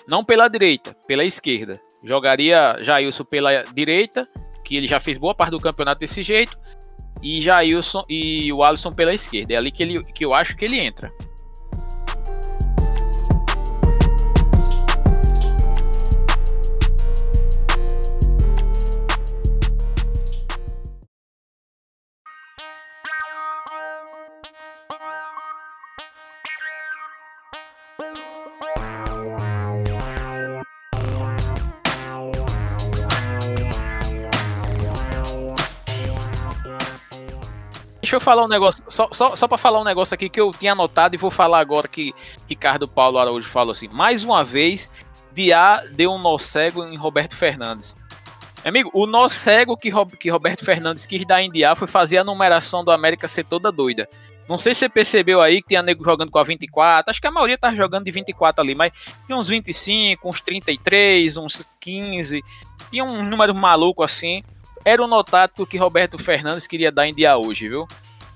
[0.07, 1.81] Não pela direita, pela esquerda.
[2.05, 4.29] Jogaria Jailson pela direita
[4.71, 6.57] que ele já fez boa parte do campeonato desse jeito,
[7.21, 9.55] e Jailson e o Alisson pela esquerda.
[9.55, 11.13] É ali que, ele, que eu acho que ele entra.
[38.11, 40.51] Deixa eu falar um negócio, só, só, só para falar um negócio aqui que eu
[40.51, 42.13] tinha anotado e vou falar agora que
[42.49, 43.87] Ricardo Paulo Araújo falou assim.
[43.87, 44.91] Mais uma vez,
[45.33, 47.95] Diá deu um nó cego em Roberto Fernandes.
[48.65, 52.25] Amigo, o nó cego que, que Roberto Fernandes quis dar em Diá foi fazer a
[52.25, 54.09] numeração do América ser toda doida.
[54.49, 57.13] Não sei se você percebeu aí que tinha nego jogando com a 24.
[57.13, 58.91] Acho que a maioria tá jogando de 24 ali, mas
[59.25, 62.43] tinha uns 25, uns 33, uns 15.
[62.91, 64.43] Tinha um número maluco assim
[64.85, 67.87] era o notático que Roberto Fernandes queria dar em dia hoje, viu?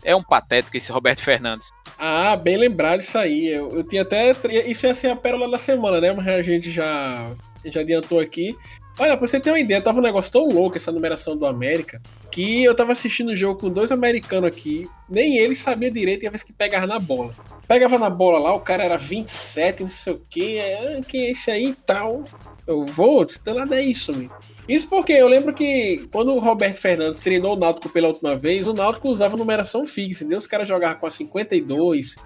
[0.02, 1.70] É um patético esse Roberto Fernandes.
[1.98, 3.48] Ah, bem lembrado isso aí.
[3.48, 4.34] Eu, eu tinha até.
[4.66, 6.12] Isso ia ser a pérola da semana, né?
[6.12, 7.30] Mas a gente já,
[7.64, 8.54] já adiantou aqui.
[8.98, 12.00] Olha, pra você ter uma ideia, tava um negócio tão louco essa numeração do América
[12.30, 16.30] que eu tava assistindo o jogo com dois americanos aqui, nem eles sabiam direito a
[16.30, 17.34] vez que pegava na bola.
[17.66, 21.30] Pegava na bola lá, o cara era 27, não sei o que, ah, quem é
[21.32, 22.24] esse aí e tal.
[22.66, 24.30] Eu vou, teu lado é isso, meu.
[24.68, 28.66] Isso porque eu lembro que quando o Roberto Fernandes treinou o Náutico pela última vez,
[28.66, 30.38] o Náutico usava numeração fixa, entendeu?
[30.38, 32.16] Os caras jogavam com a 52,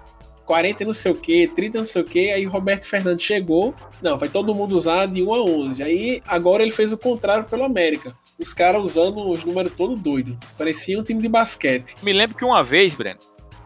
[0.45, 3.75] 40 não sei o que, 30 não sei o que, aí o Roberto Fernandes chegou,
[4.01, 5.83] não, vai todo mundo usar de 1 a 11.
[5.83, 8.15] Aí agora ele fez o contrário pelo América.
[8.39, 10.37] Os caras usando os números todo doido.
[10.57, 11.95] Parecia um time de basquete.
[12.01, 13.19] Me lembro que uma vez, Breno,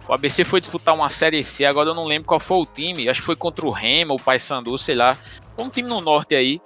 [0.10, 3.08] o ABC foi disputar uma Série C, agora eu não lembro qual foi o time,
[3.08, 5.18] acho que foi contra o Remo, o Paysandu, sei lá.
[5.58, 6.60] Um time no norte aí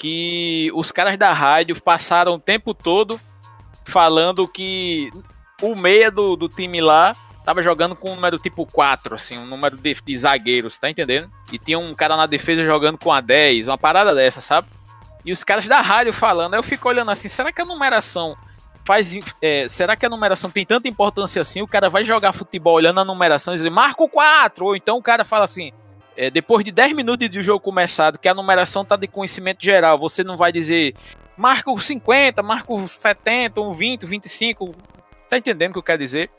[0.00, 3.20] que os caras da rádio passaram o tempo todo
[3.84, 5.12] falando que
[5.60, 9.44] o meia do, do time lá tava jogando com um número tipo 4, assim, um
[9.44, 11.30] número de, de zagueiros, tá entendendo?
[11.52, 14.68] E tinha um cara na defesa jogando com a 10, uma parada dessa, sabe?
[15.22, 18.34] E os caras da rádio falando, aí eu fico olhando assim, será que a numeração
[18.86, 19.14] faz.
[19.42, 21.60] É, será que a numeração tem tanta importância assim?
[21.60, 24.64] O cara vai jogar futebol olhando a numeração e dizer, marco 4!
[24.64, 25.72] Ou então o cara fala assim,
[26.20, 29.98] é, depois de 10 minutos de jogo começado, que a numeração tá de conhecimento geral,
[29.98, 30.94] você não vai dizer
[31.34, 34.74] marco 50, marco 70, um 20, 25.
[35.30, 36.30] Tá entendendo o que eu quero dizer?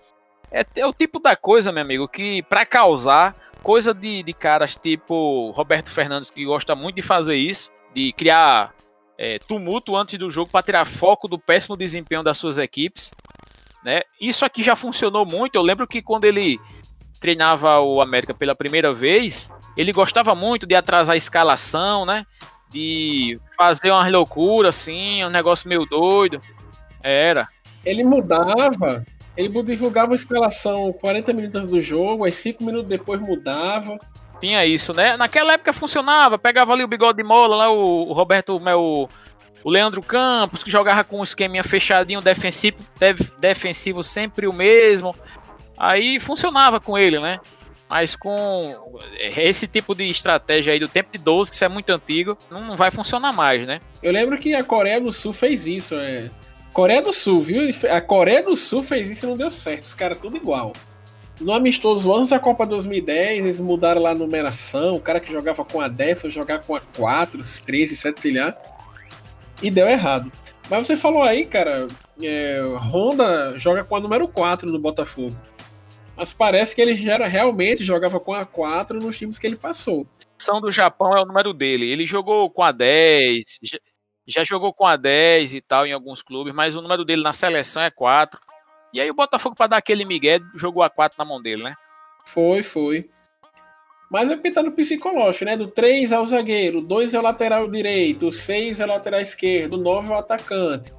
[0.52, 4.76] É, é o tipo da coisa, meu amigo, que para causar coisa de, de caras
[4.76, 8.76] tipo Roberto Fernandes, que gosta muito de fazer isso, de criar
[9.18, 13.12] é, tumulto antes do jogo para tirar foco do péssimo desempenho das suas equipes.
[13.84, 14.02] Né?
[14.22, 15.56] Isso aqui já funcionou muito.
[15.56, 16.60] Eu lembro que quando ele
[17.22, 22.26] treinava o América pela primeira vez, ele gostava muito de atrasar a escalação, né?
[22.70, 26.42] De fazer umas loucuras assim, um negócio meio doido.
[27.04, 27.48] Era.
[27.86, 29.06] Ele mudava,
[29.38, 34.00] ele divulgava a escalação 40 minutos do jogo, aí 5 minutos depois mudava.
[34.40, 35.16] Tinha isso, né?
[35.16, 39.10] Naquela época funcionava, pegava ali o bigode de mola, lá o, o Roberto, o,
[39.64, 42.78] o Leandro Campos, que jogava com um esqueminha fechadinho, defensivo,
[43.40, 45.16] defensivo sempre o mesmo.
[45.82, 47.40] Aí funcionava com ele, né?
[47.90, 51.90] Mas com esse tipo de estratégia aí do tempo de 12, que isso é muito
[51.90, 53.80] antigo, não vai funcionar mais, né?
[54.04, 56.30] Eu lembro que a Coreia do Sul fez isso, é.
[56.72, 57.64] Coreia do Sul, viu?
[57.92, 59.86] A Coreia do Sul fez isso e não deu certo.
[59.86, 60.72] Os caras tudo igual.
[61.40, 64.98] No amistoso antes da Copa 2010, eles mudaram lá a numeração.
[64.98, 68.34] O cara que jogava com a 10 foi jogar com a 4, 13, 7, sei
[68.36, 68.56] lá.
[69.64, 70.32] E deu errado.
[70.70, 71.88] Mas você falou aí, cara,
[72.22, 75.36] é, Honda joga com a número 4 no Botafogo
[76.22, 80.06] mas parece que ele era, realmente jogava com a 4 nos times que ele passou.
[80.20, 81.90] A seleção do Japão é o número dele.
[81.90, 83.80] Ele jogou com a 10, já,
[84.28, 87.34] já jogou com a 10 e tal em alguns clubes, mas o número dele na
[87.34, 88.40] seleção é 4.
[88.94, 91.74] E aí o Botafogo, para dar aquele migué, jogou a 4 na mão dele, né?
[92.24, 93.10] Foi, foi.
[94.12, 95.58] Mas é porque tá no psicológico, né?
[95.58, 99.22] Do 3 é o zagueiro, 2 é o lateral direito, o 6 é o lateral
[99.22, 100.94] esquerdo, o 9 é o atacante.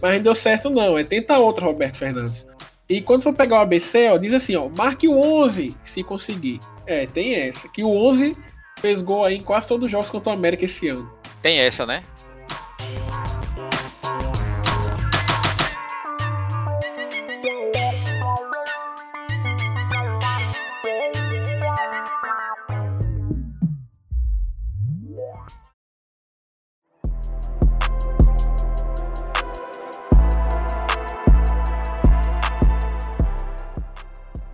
[0.00, 2.46] Mas não deu certo não, é tenta outro Roberto Fernandes.
[2.90, 6.58] E quando for pegar o ABC, ó, diz assim, ó, marque o 11 se conseguir.
[6.84, 7.68] É, tem essa.
[7.68, 8.36] Que o 11
[8.80, 11.08] fez gol aí em quase todos os jogos contra o América esse ano.
[11.40, 12.02] Tem essa, né?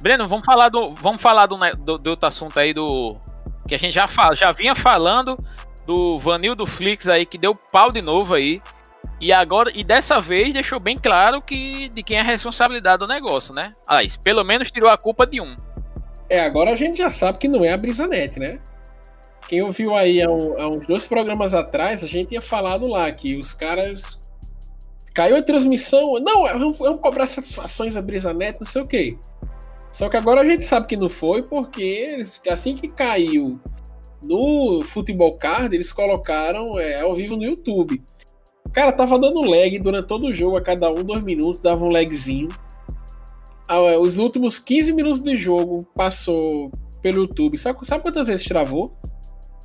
[0.07, 3.17] Breno, vamos falar do, vamos falar do, do, do outro assunto aí do
[3.67, 5.37] que a gente já fala, já vinha falando
[5.85, 8.63] do Vanildo Flix aí que deu pau de novo aí.
[9.21, 13.09] E agora e dessa vez deixou bem claro que de quem é a responsabilidade do
[13.09, 13.75] negócio, né?
[13.85, 15.57] Aliás, pelo menos tirou a culpa de um.
[16.31, 18.61] É, agora a gente já sabe que não é a Brisanet, né?
[19.49, 23.11] Quem ouviu aí há, um, há uns dois programas atrás, a gente tinha falado lá
[23.11, 24.21] que os caras
[25.13, 29.19] caiu a transmissão, não, vamos, vamos cobrar satisfações a Brisanet, não sei o quê.
[29.97, 33.59] Só que agora a gente sabe que não foi porque assim que caiu
[34.23, 38.05] no Futebol Card, eles colocaram é, ao vivo no YouTube.
[38.75, 41.89] Cara, tava dando lag durante todo o jogo, a cada um, dois minutos, dava um
[41.89, 42.49] lagzinho.
[43.67, 47.57] Ah, é, os últimos 15 minutos de jogo passou pelo YouTube.
[47.57, 48.95] Sabe, sabe quantas vezes travou?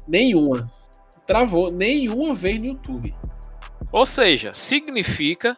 [0.07, 0.71] Nenhuma.
[1.27, 3.13] Travou nenhuma vez no YouTube.
[3.91, 5.57] Ou seja, significa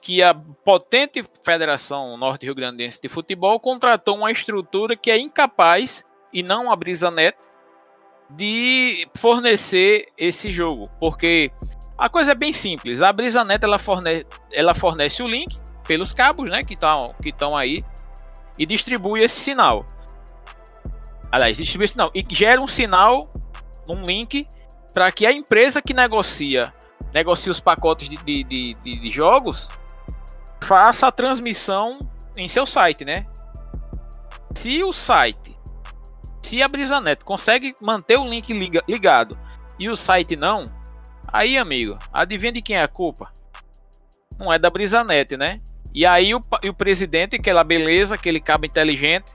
[0.00, 6.04] que a potente Federação Norte Rio Grandense de Futebol contratou uma estrutura que é incapaz,
[6.32, 7.36] e não a Brisanet,
[8.30, 10.88] de fornecer esse jogo.
[11.00, 11.50] Porque
[11.96, 13.02] a coisa é bem simples.
[13.02, 17.84] A Brisanet ela fornece, ela fornece o link pelos cabos né, que estão que aí
[18.58, 19.86] e distribui esse sinal.
[21.32, 23.32] Aliás, distribui esse sinal e gera um sinal,
[23.88, 24.46] um link,
[24.92, 26.72] para que a empresa que negocia
[27.12, 29.70] negocia os pacotes de, de, de, de jogos
[30.60, 31.98] faça a transmissão
[32.36, 33.26] em seu site, né?
[34.54, 35.56] Se o site,
[36.42, 39.38] se a Brisanet consegue manter o link liga, ligado
[39.78, 40.64] e o site não,
[41.26, 43.30] aí, amigo, adivinha de quem é a culpa?
[44.38, 45.60] Não é da Brisanet, né?
[45.94, 49.32] E aí o, o presidente, aquela beleza, aquele cabo inteligente,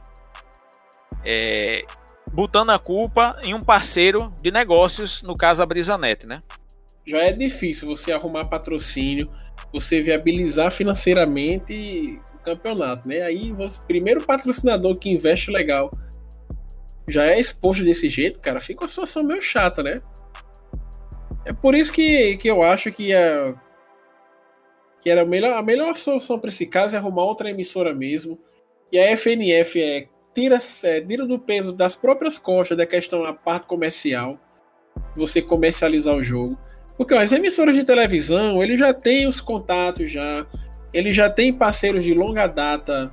[1.25, 1.85] é,
[2.31, 6.41] botando a culpa em um parceiro de negócios, no caso a Brisanet, né?
[7.05, 9.29] Já é difícil você arrumar patrocínio,
[9.71, 13.21] você viabilizar financeiramente o campeonato, né?
[13.21, 15.91] Aí, você, primeiro patrocinador que investe legal
[17.07, 20.01] já é exposto desse jeito, cara, fica uma situação meio chata, né?
[21.45, 23.53] É por isso que, que eu acho que a,
[25.01, 28.39] que era a melhor, a melhor solução para esse caso é arrumar outra emissora mesmo.
[28.89, 33.33] E a FNF é tira, é, tira do peso das próprias costas da questão da
[33.33, 34.39] parte comercial,
[35.15, 36.57] você comercializar o jogo.
[36.97, 40.45] Porque ó, as emissoras de televisão, ele já tem os contatos já,
[40.93, 43.11] ele já tem parceiros de longa data,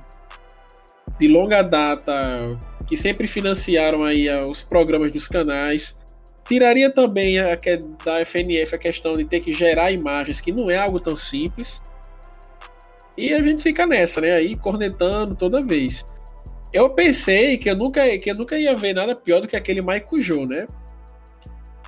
[1.19, 2.57] de longa data
[2.87, 5.97] que sempre financiaram aí os programas dos canais.
[6.45, 7.57] Tiraria também a,
[8.03, 11.81] da FNF a questão de ter que gerar imagens, que não é algo tão simples.
[13.17, 14.33] E a gente fica nessa, né?
[14.33, 16.05] Aí cornetando toda vez.
[16.73, 19.81] Eu pensei que eu nunca, que eu nunca ia ver nada pior do que aquele
[20.19, 20.67] Joe, né?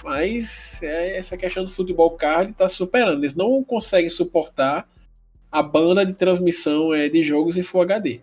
[0.04, 3.20] Mas é, essa questão do futebol card está superando.
[3.20, 4.88] Eles não conseguem suportar
[5.51, 8.22] a banda de transmissão é, de jogos em Full HD.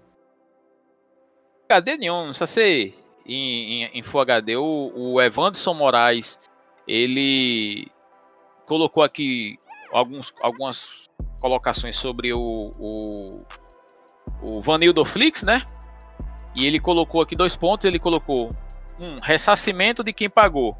[1.68, 4.56] HD nenhum, precisa ser em, em, em Full HD.
[4.56, 6.38] O, o Evanderson Moraes,
[6.86, 7.88] ele
[8.66, 9.58] colocou aqui
[9.90, 10.90] alguns, algumas
[11.40, 13.44] colocações sobre o, o,
[14.42, 15.62] o Vanildo Flix, né?
[16.54, 17.84] E ele colocou aqui dois pontos.
[17.84, 18.48] Ele colocou
[18.98, 20.76] um ressarcimento de quem pagou.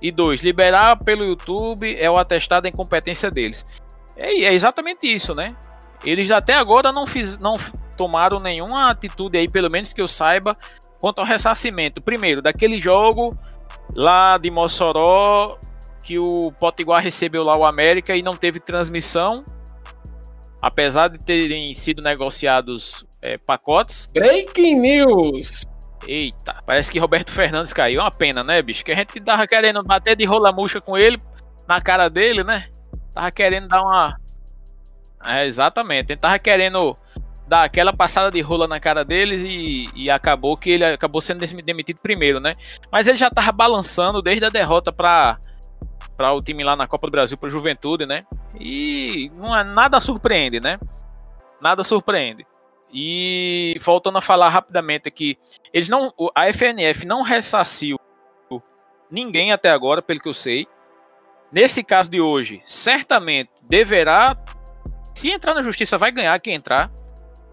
[0.00, 3.64] E dois, liberar pelo YouTube é o atestado da incompetência deles.
[4.16, 5.56] É, é exatamente isso, né?
[6.04, 7.56] Eles até agora não, fiz, não
[7.96, 10.56] tomaram nenhuma atitude aí, pelo menos que eu saiba,
[11.00, 12.02] quanto ao ressarcimento.
[12.02, 13.36] Primeiro, daquele jogo
[13.94, 15.58] lá de Mossoró,
[16.04, 19.44] que o Potiguar recebeu lá o América e não teve transmissão.
[20.60, 24.06] Apesar de terem sido negociados é, pacotes.
[24.12, 25.66] Breaking news!
[26.06, 28.00] Eita, parece que Roberto Fernandes caiu.
[28.00, 28.84] Uma pena, né, bicho?
[28.84, 31.18] Que a gente tava querendo bater de rola murcha com ele,
[31.66, 32.68] na cara dele, né?
[33.12, 34.16] Tava querendo dar uma.
[35.24, 36.16] É, exatamente.
[36.16, 36.94] Tava querendo
[37.48, 41.46] dar aquela passada de rola na cara deles e, e acabou que ele acabou sendo
[41.62, 42.52] demitido primeiro, né?
[42.90, 45.38] Mas ele já tava balançando desde a derrota para
[46.16, 48.24] para o time lá na Copa do Brasil para Juventude, né?
[48.58, 50.78] E não é nada surpreende, né?
[51.60, 52.46] Nada surpreende.
[52.92, 55.38] E voltando a falar rapidamente aqui,
[55.72, 57.98] eles não, a FNF não ressarciu
[59.10, 60.66] ninguém até agora, pelo que eu sei.
[61.52, 64.36] Nesse caso de hoje, certamente deverá,
[65.14, 66.90] se entrar na justiça, vai ganhar quem entrar,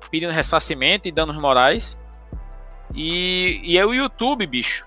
[0.09, 2.01] pedindo ressarcimento e danos morais.
[2.95, 4.83] E, e é o YouTube, bicho.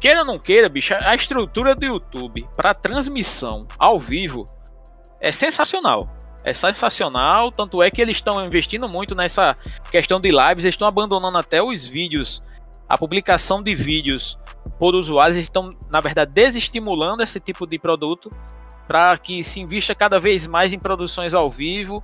[0.00, 4.44] Queira ou não queira, bicho, a estrutura do YouTube para transmissão ao vivo
[5.20, 6.17] é sensacional
[6.48, 7.52] é sensacional.
[7.52, 9.56] Tanto é que eles estão investindo muito nessa
[9.90, 12.42] questão de lives, eles estão abandonando até os vídeos,
[12.88, 14.38] a publicação de vídeos
[14.78, 18.30] por usuários, estão, na verdade, desestimulando esse tipo de produto
[18.86, 22.02] para que se invista cada vez mais em produções ao vivo.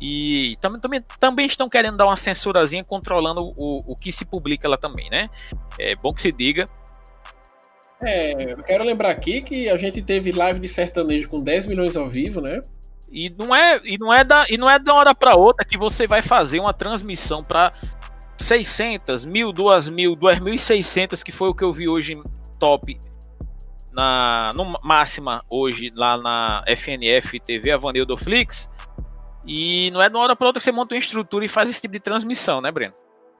[0.00, 4.68] E também, também, também estão querendo dar uma censurazinha controlando o, o que se publica
[4.68, 5.28] lá também, né?
[5.78, 6.66] É bom que se diga.
[8.00, 11.96] É, eu quero lembrar aqui que a gente teve live de sertanejo com 10 milhões
[11.96, 12.60] ao vivo, né?
[13.10, 15.78] E não é, e não é da, e não é da hora para outra que
[15.78, 17.72] você vai fazer uma transmissão para
[18.36, 22.20] 600, 1000, 2000, 2600, que foi o que eu vi hoje
[22.58, 22.98] top
[23.92, 28.70] na no máxima hoje lá na FNF TV Avanildo Flix.
[29.46, 31.70] E não é de uma hora para outra que você monta uma estrutura e faz
[31.70, 32.92] esse tipo de transmissão, né, Breno?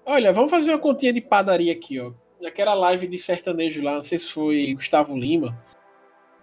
[0.07, 2.13] Olha, vamos fazer uma continha de padaria aqui, ó.
[2.41, 5.61] Naquela live de sertanejo lá, não sei se foi Gustavo Lima,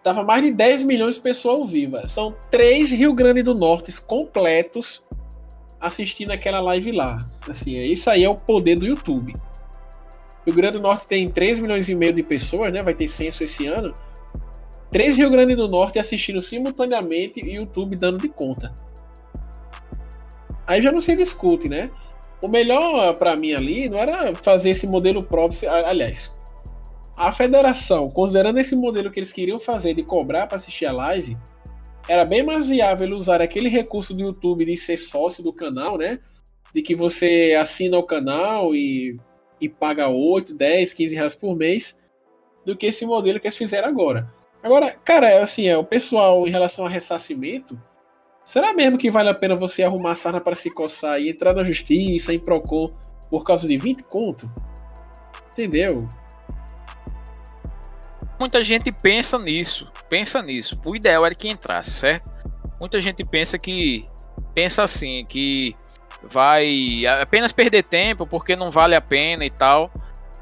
[0.06, 1.98] Tava mais de 10 milhões de pessoas ao vivo.
[2.08, 5.04] São três Rio Grande do Norte completos
[5.82, 7.28] assistindo aquela live lá.
[7.50, 9.34] Assim, isso aí é o poder do YouTube.
[10.46, 12.84] Rio Grande do Norte tem 3 milhões e meio de pessoas, né?
[12.84, 13.96] Vai ter censo esse ano.
[14.92, 18.76] Três Rio Grande do Norte assistindo simultaneamente e YouTube dando de conta.
[20.68, 21.90] Aí já não se discute, né?
[22.44, 25.68] O melhor para mim ali não era fazer esse modelo próprio.
[25.68, 26.38] Aliás,
[27.16, 31.38] a federação, considerando esse modelo que eles queriam fazer de cobrar para assistir a live,
[32.08, 36.20] era bem mais viável usar aquele recurso do YouTube de ser sócio do canal, né?
[36.74, 39.18] De que você assina o canal e,
[39.62, 42.00] e paga 8, 10, 15 reais por mês,
[42.66, 44.32] do que esse modelo que eles fizeram agora.
[44.62, 47.80] Agora, cara, assim, é, o pessoal em relação a ressarcimento,
[48.44, 51.64] será mesmo que vale a pena você arrumar sarna para se coçar e entrar na
[51.64, 52.94] justiça, em Procon,
[53.30, 54.52] por causa de 20 conto?
[55.52, 56.08] Entendeu?
[58.40, 60.80] Muita gente pensa nisso, pensa nisso.
[60.84, 62.34] O ideal era que entrasse, certo?
[62.80, 64.08] Muita gente pensa que
[64.54, 65.76] pensa assim, que
[66.24, 69.92] vai apenas perder tempo porque não vale a pena e tal,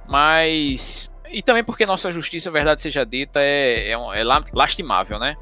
[0.07, 4.23] mas e também porque nossa justiça, verdade seja dita, é, é, é
[4.53, 5.35] lastimável, né?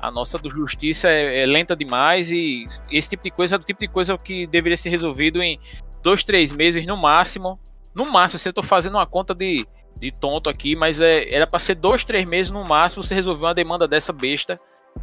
[0.00, 3.80] A nossa justiça é, é, lenta demais e esse tipo de coisa é o tipo
[3.80, 5.58] de coisa que deveria ser resolvido em
[6.02, 7.58] dois, três meses no máximo.
[7.94, 9.66] No máximo, se eu estou fazendo uma conta de
[10.02, 13.46] de tonto aqui, mas é, era para ser dois, três meses no máximo você resolveu
[13.46, 14.56] uma demanda dessa besta.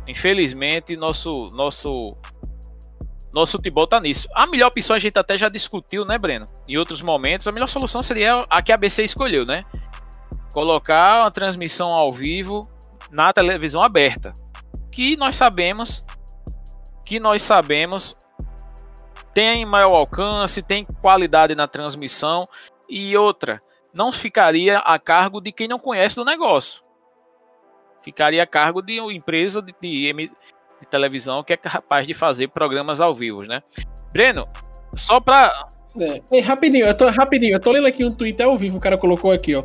[0.06, 2.18] Infelizmente, nosso nosso
[3.32, 4.28] nosso futebol tá nisso.
[4.36, 6.46] A melhor opção a gente até já discutiu, né, Breno?
[6.68, 9.64] Em outros momentos, a melhor solução seria a que a ABC escolheu, né?
[10.52, 12.70] Colocar uma transmissão ao vivo
[13.10, 14.34] na televisão aberta,
[14.92, 16.04] que nós sabemos
[17.06, 18.18] que nós sabemos
[19.34, 22.48] tem maior alcance, tem qualidade na transmissão
[22.90, 23.62] e outra,
[23.94, 26.82] não ficaria a cargo de quem não conhece do negócio.
[28.04, 32.48] Ficaria a cargo de uma empresa de, de, de televisão que é capaz de fazer
[32.48, 33.62] programas ao vivo, né?
[34.12, 34.48] Breno,
[34.96, 35.68] só para
[36.00, 36.22] é.
[36.32, 38.98] Ei, rapidinho, eu tô rapidinho, eu tô lendo aqui um tweet ao vivo, o cara
[38.98, 39.64] colocou aqui, ó.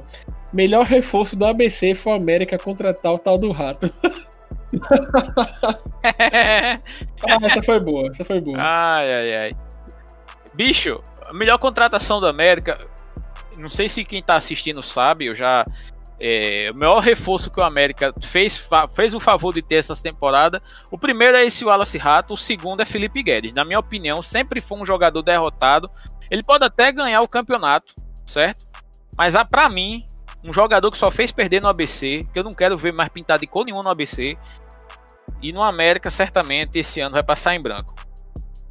[0.52, 3.92] Melhor reforço do ABC foi a América contratar o tal do rato.
[6.02, 8.56] ah, essa foi boa, essa foi boa.
[8.58, 9.50] Ai, ai, ai.
[10.54, 12.78] Bicho, a melhor contratação da América.
[13.58, 15.64] Não sei se quem tá assistindo sabe, eu já.
[16.20, 20.62] É, o maior reforço que o América fez, fez o favor de ter essa temporada.
[20.90, 23.52] O primeiro é esse Wallace Rato, o segundo é Felipe Guedes.
[23.52, 25.90] Na minha opinião, sempre foi um jogador derrotado.
[26.30, 27.94] Ele pode até ganhar o campeonato,
[28.24, 28.64] certo?
[29.18, 30.06] Mas ah, para mim,
[30.42, 33.40] um jogador que só fez perder no ABC, que eu não quero ver mais pintado
[33.40, 34.36] de cor nenhuma no ABC,
[35.42, 37.94] e no América, certamente, esse ano vai passar em branco.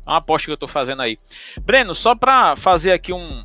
[0.05, 1.17] É uma aposta que eu estou fazendo aí.
[1.61, 3.43] Breno, só para fazer aqui um,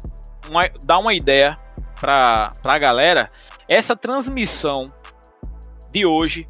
[0.48, 1.56] uma, dar uma ideia
[2.00, 3.28] para a galera,
[3.68, 4.92] essa transmissão
[5.90, 6.48] de hoje,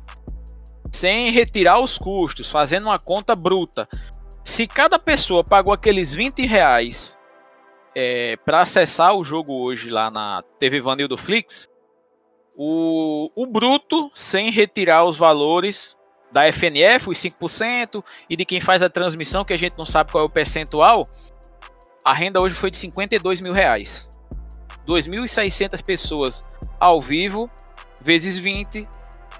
[0.93, 3.89] sem retirar os custos, fazendo uma conta bruta,
[4.45, 7.19] se cada pessoa pagou aqueles 20 reais
[7.95, 11.69] é, para acessar o jogo hoje lá na TV Vanildo Flix,
[12.57, 15.97] o, o bruto, sem retirar os valores,
[16.31, 20.13] da FNF, os 5%, e de quem faz a transmissão, que a gente não sabe
[20.13, 21.07] qual é o percentual,
[22.09, 24.09] a renda hoje foi de 52 mil reais.
[24.87, 26.43] 2.600 pessoas
[26.81, 27.51] ao vivo,
[28.01, 28.89] vezes 20,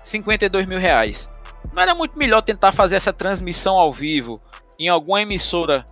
[0.03, 1.33] 52 mil reais.
[1.73, 4.39] Não era muito melhor tentar fazer essa transmissão ao vivo
[4.79, 5.83] em alguma emissora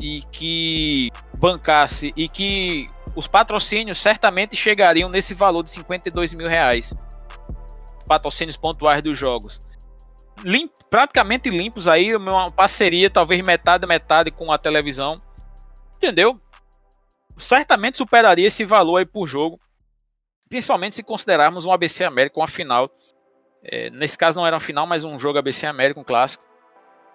[0.00, 6.94] e que bancasse e que os patrocínios certamente chegariam nesse valor de 52 mil reais.
[8.06, 9.58] Patrocínios pontuais dos jogos
[10.90, 15.16] praticamente limpos aí, uma parceria, talvez metade metade com a televisão.
[16.02, 16.40] Entendeu?
[17.38, 19.60] Certamente superaria esse valor aí por jogo.
[20.48, 22.90] Principalmente se considerarmos um ABC América, uma final.
[23.62, 26.44] É, nesse caso não era uma final, mas um jogo ABC América, um clássico.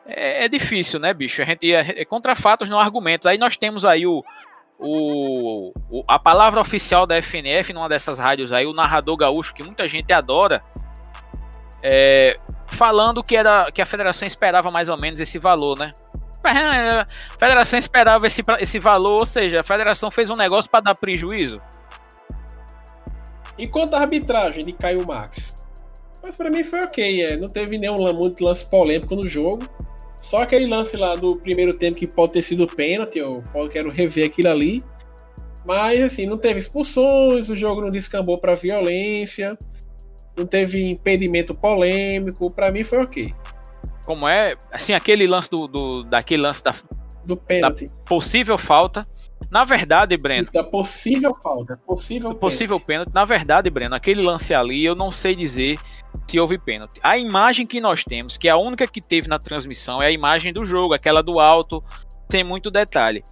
[0.06, 1.42] É, é difícil, né, bicho?
[1.42, 3.28] A gente ia é, contra fatos, não argumentos.
[3.28, 4.24] Aí nós temos aí o,
[4.80, 9.64] o, o, a palavra oficial da FNF numa dessas rádios aí, o narrador gaúcho, que
[9.64, 10.64] muita gente adora.
[11.84, 15.92] É, falando que era que a federação esperava mais ou menos esse valor, né?
[16.48, 17.08] A
[17.40, 21.62] federação esperava esse, esse valor, ou seja, a federação fez um negócio para dar prejuízo.
[23.58, 25.54] E quanto à arbitragem de Caio Max?
[26.22, 27.38] Mas para mim foi ok, é.
[27.38, 29.68] não teve nenhum muito lance polêmico no jogo.
[30.20, 34.28] Só aquele lance lá do primeiro tempo que pode ter sido pênalti, eu quero rever
[34.28, 34.84] aquilo ali.
[35.66, 39.58] Mas assim, não teve expulsões, o jogo não descambou para violência
[40.38, 43.34] não teve impedimento polêmico, para mim foi ok.
[44.08, 46.74] Como é, assim, aquele lance do, do daquele lance da,
[47.26, 47.88] do pênalti.
[47.88, 49.06] Da possível falta.
[49.52, 50.48] Na verdade, Breno.
[50.52, 51.78] Da possível falta.
[51.86, 53.14] Possível, possível pênalti.
[53.14, 55.78] Na verdade, Breno, aquele lance ali, eu não sei dizer
[56.26, 57.02] se houve pênalti.
[57.04, 60.12] A imagem que nós temos, que é a única que teve na transmissão, é a
[60.12, 61.84] imagem do jogo, aquela do alto,
[62.32, 63.24] sem muito detalhe.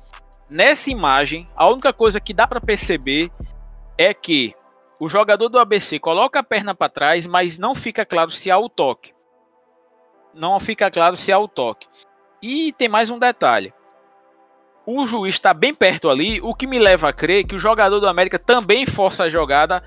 [0.49, 3.31] Nessa imagem, a única coisa que dá para perceber
[3.97, 4.53] é que
[4.99, 8.57] o jogador do ABC coloca a perna para trás, mas não fica claro se há
[8.57, 9.13] o toque.
[10.35, 11.87] Não fica claro se há o toque.
[12.41, 13.73] E tem mais um detalhe.
[14.85, 18.01] O juiz está bem perto ali, o que me leva a crer que o jogador
[18.01, 19.81] do América também força a jogada,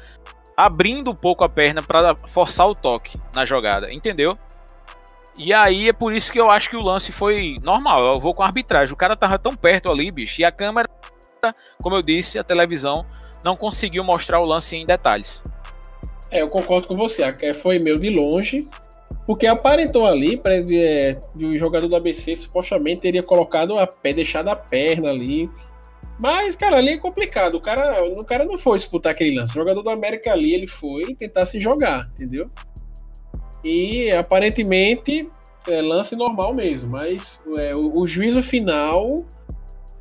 [0.56, 4.38] abrindo um pouco a perna para forçar o toque na jogada, entendeu?
[5.36, 8.04] E aí é por isso que eu acho que o lance foi normal.
[8.04, 8.92] Eu vou com a arbitragem.
[8.92, 10.88] O cara tava tão perto ali, bicho, e a câmera,
[11.80, 13.06] como eu disse, a televisão
[13.44, 15.44] não conseguiu mostrar o lance em detalhes.
[16.30, 17.22] É, eu concordo com você.
[17.54, 18.66] Foi meio de longe,
[19.26, 24.48] porque aparentou ali para é, o jogador do ABC supostamente teria colocado a pé, deixado
[24.48, 25.50] a perna ali.
[26.18, 27.56] Mas, cara, ali é complicado.
[27.56, 29.52] O cara, o cara não foi disputar aquele lance.
[29.52, 32.50] O jogador do América ali, ele foi tentar se jogar, entendeu?
[33.62, 35.24] E aparentemente
[35.68, 36.90] é lance normal mesmo.
[36.90, 39.24] Mas é, o, o juízo final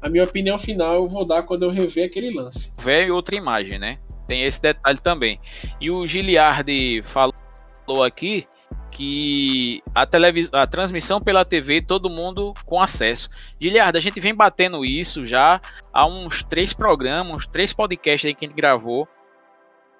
[0.01, 2.71] a minha opinião final eu vou dar quando eu rever aquele lance.
[2.79, 3.97] Vê outra imagem, né?
[4.27, 5.39] Tem esse detalhe também.
[5.81, 8.47] E o Giliardi falou aqui
[8.91, 10.49] que a, televis...
[10.53, 13.29] a transmissão pela TV, todo mundo com acesso.
[13.61, 15.61] Giliardi, a gente vem batendo isso já
[15.93, 19.07] há uns três programas, três podcasts aí que a gente gravou.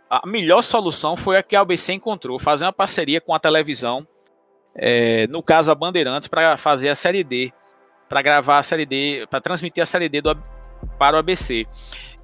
[0.09, 4.07] A melhor solução foi a que a ABC encontrou, fazer uma parceria com a televisão,
[4.73, 7.51] é, no caso a Bandeirantes, para fazer a Série D
[8.07, 10.35] para gravar a série D, para transmitir a série D do,
[10.97, 11.65] para o ABC.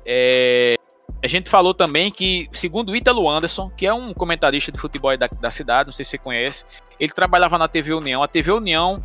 [0.06, 0.76] É,
[1.24, 5.18] a gente falou também que, segundo o Ítalo Anderson, que é um comentarista de futebol
[5.18, 6.66] da, da cidade, não sei se você conhece,
[7.00, 8.22] ele trabalhava na TV União.
[8.22, 9.02] A TV União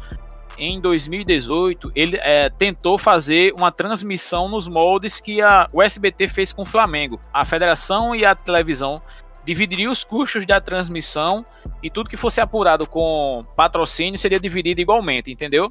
[0.59, 6.53] em 2018, ele é, tentou fazer uma transmissão nos moldes que a, o SBT fez
[6.53, 7.21] com o Flamengo.
[7.33, 9.01] A federação e a televisão
[9.45, 11.45] dividiriam os custos da transmissão
[11.81, 15.69] e tudo que fosse apurado com patrocínio seria dividido igualmente, entendeu?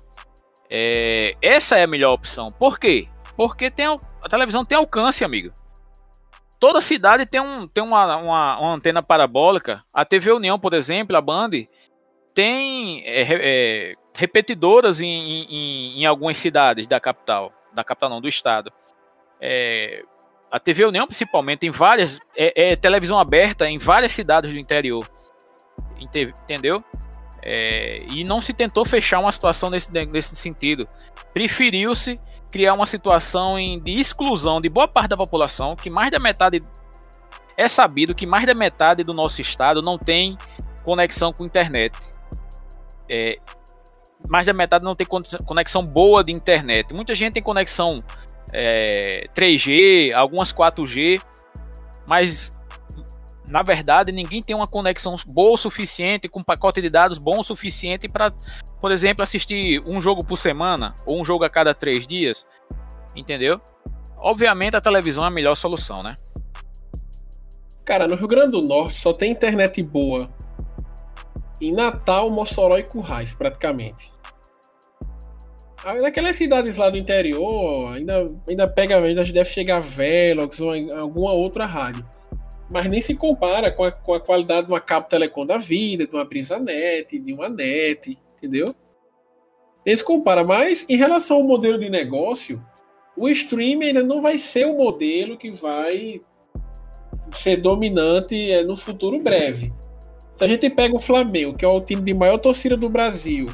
[0.69, 2.47] É, essa é a melhor opção.
[2.51, 3.05] Por quê?
[3.35, 5.51] Porque tem, a televisão tem alcance, amigo.
[6.59, 9.83] Toda cidade tem, um, tem uma, uma, uma antena parabólica.
[9.93, 11.51] A TV União, por exemplo, a Band,
[12.33, 18.27] tem é, é, repetidoras em, em, em, algumas cidades da capital, da capital não, do
[18.27, 18.71] estado.
[19.39, 20.03] É,
[20.51, 25.07] a TV União, principalmente, tem várias, é, é, televisão aberta em várias cidades do interior,
[25.99, 26.83] entendeu?
[27.41, 30.87] É, e não se tentou fechar uma situação nesse, nesse sentido.
[31.33, 32.19] Preferiu-se
[32.57, 36.63] criar uma situação em, de exclusão de boa parte da população, que mais da metade
[37.55, 40.35] é sabido que mais da metade do nosso estado não tem
[40.83, 41.95] conexão com internet.
[43.07, 43.37] É,
[44.27, 46.95] mais da metade não tem conexão boa de internet.
[46.95, 48.03] Muita gente tem conexão
[48.51, 51.21] é, 3G, algumas 4G,
[52.07, 52.56] mas
[53.47, 57.39] na verdade ninguém tem uma conexão boa o suficiente, com um pacote de dados bom
[57.39, 58.31] o suficiente para,
[58.81, 62.45] por exemplo, assistir um jogo por semana ou um jogo a cada três dias,
[63.15, 63.61] entendeu?
[64.17, 66.15] Obviamente a televisão é a melhor solução, né?
[67.85, 70.29] Cara, no Rio Grande do Norte só tem internet boa
[71.61, 74.11] em Natal, Mossoró e Currais, praticamente.
[76.01, 81.65] Naquelas cidades lá do interior, ainda, ainda pega, ainda deve chegar Velox ou alguma outra
[81.65, 82.05] rádio.
[82.69, 86.05] Mas nem se compara com a, com a qualidade de uma cabo telecom da vida,
[86.05, 88.75] de uma brisa net, de uma net, entendeu?
[89.85, 90.43] Nem se compara.
[90.43, 92.61] Mas em relação ao modelo de negócio,
[93.15, 96.21] o streaming ainda não vai ser o modelo que vai
[97.31, 99.73] ser dominante é, no futuro breve.
[100.35, 103.47] Se a gente pega o Flamengo, que é o time de maior torcida do Brasil,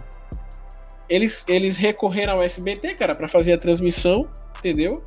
[1.07, 5.03] eles, eles recorreram ao SBT, cara, para fazer a transmissão, entendeu?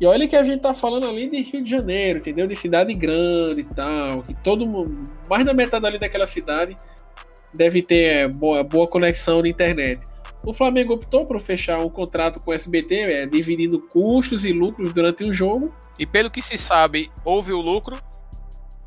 [0.00, 2.46] E olha que a gente tá falando ali de Rio de Janeiro, entendeu?
[2.46, 6.76] De cidade grande e tal, que todo mundo, mais da metade ali daquela cidade
[7.54, 10.04] deve ter é, boa, boa conexão de internet.
[10.44, 14.92] O Flamengo optou por fechar um contrato com o SBT, é, dividindo custos e lucros
[14.92, 15.72] durante um jogo.
[15.98, 17.96] E pelo que se sabe, houve o lucro.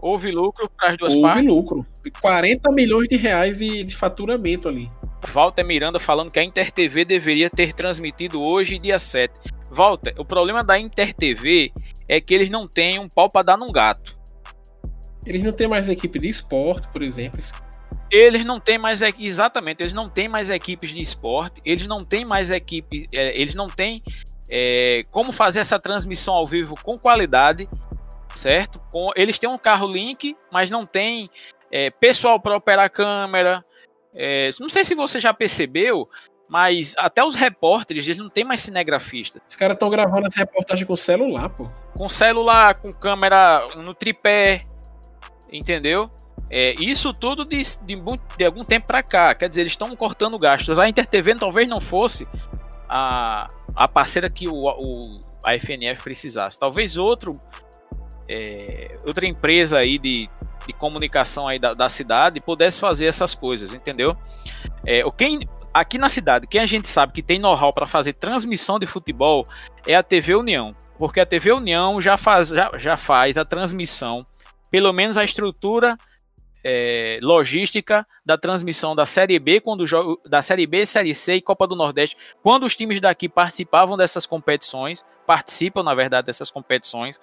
[0.01, 1.49] Houve lucro para as duas houve partes.
[1.49, 1.85] Houve lucro.
[2.21, 4.91] 40 milhões de reais de, de faturamento ali.
[5.33, 9.33] Walter Miranda falando que a InterTV deveria ter transmitido hoje, dia 7.
[9.75, 11.71] Walter, o problema da InterTV
[12.07, 14.17] é que eles não têm um pau para dar num gato.
[15.25, 17.39] Eles não têm mais equipe de esporte, por exemplo.
[18.11, 22.23] Eles não têm mais exatamente, eles não têm mais equipes de esporte, eles não têm
[22.23, 24.01] mais equipe, é, eles não têm
[24.49, 27.67] é, como fazer essa transmissão ao vivo com qualidade,
[28.35, 28.79] certo?
[28.91, 31.29] Com, eles têm um carro link, mas não tem
[31.71, 33.65] é, pessoal para operar a câmera,
[34.13, 36.07] é, não sei se você já percebeu,
[36.47, 39.41] mas até os repórteres, eles não tem mais cinegrafista.
[39.47, 41.69] Os caras estão gravando essa reportagem com celular, pô.
[41.93, 44.63] Com celular, com câmera no tripé,
[45.51, 46.09] entendeu?
[46.49, 48.01] É, isso tudo de, de,
[48.37, 49.33] de, algum tempo para cá.
[49.33, 50.77] Quer dizer, eles estão cortando gastos.
[50.77, 52.27] A InterTV talvez não fosse
[52.87, 56.59] a, a parceira que o, o a FNF precisasse.
[56.59, 57.33] Talvez outro
[58.29, 60.29] é, outra empresa aí de
[60.65, 64.17] de comunicação aí da, da cidade pudesse fazer essas coisas, entendeu?
[64.85, 68.79] É, quem, aqui na cidade, quem a gente sabe que tem know-how para fazer transmissão
[68.79, 69.45] de futebol
[69.85, 74.23] é a TV União, porque a TV União já faz, já, já faz a transmissão,
[74.71, 75.97] pelo menos a estrutura
[76.63, 79.83] é, logística da transmissão da Série B, quando
[80.25, 84.25] da Série B, Série C e Copa do Nordeste, quando os times daqui participavam dessas
[84.25, 87.19] competições, participam na verdade dessas competições,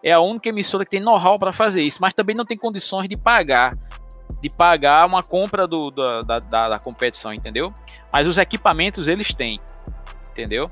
[0.00, 3.08] é a única emissora que tem know-how para fazer isso, mas também não tem condições
[3.08, 3.76] de pagar
[4.48, 7.72] de pagar uma compra do, da, da, da, competição, entendeu?
[8.12, 9.60] Mas os equipamentos eles têm,
[10.30, 10.70] entendeu?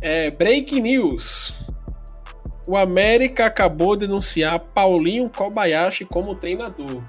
[0.00, 1.54] É, break news.
[2.66, 7.02] O América acabou de anunciar Paulinho Kobayashi como treinador.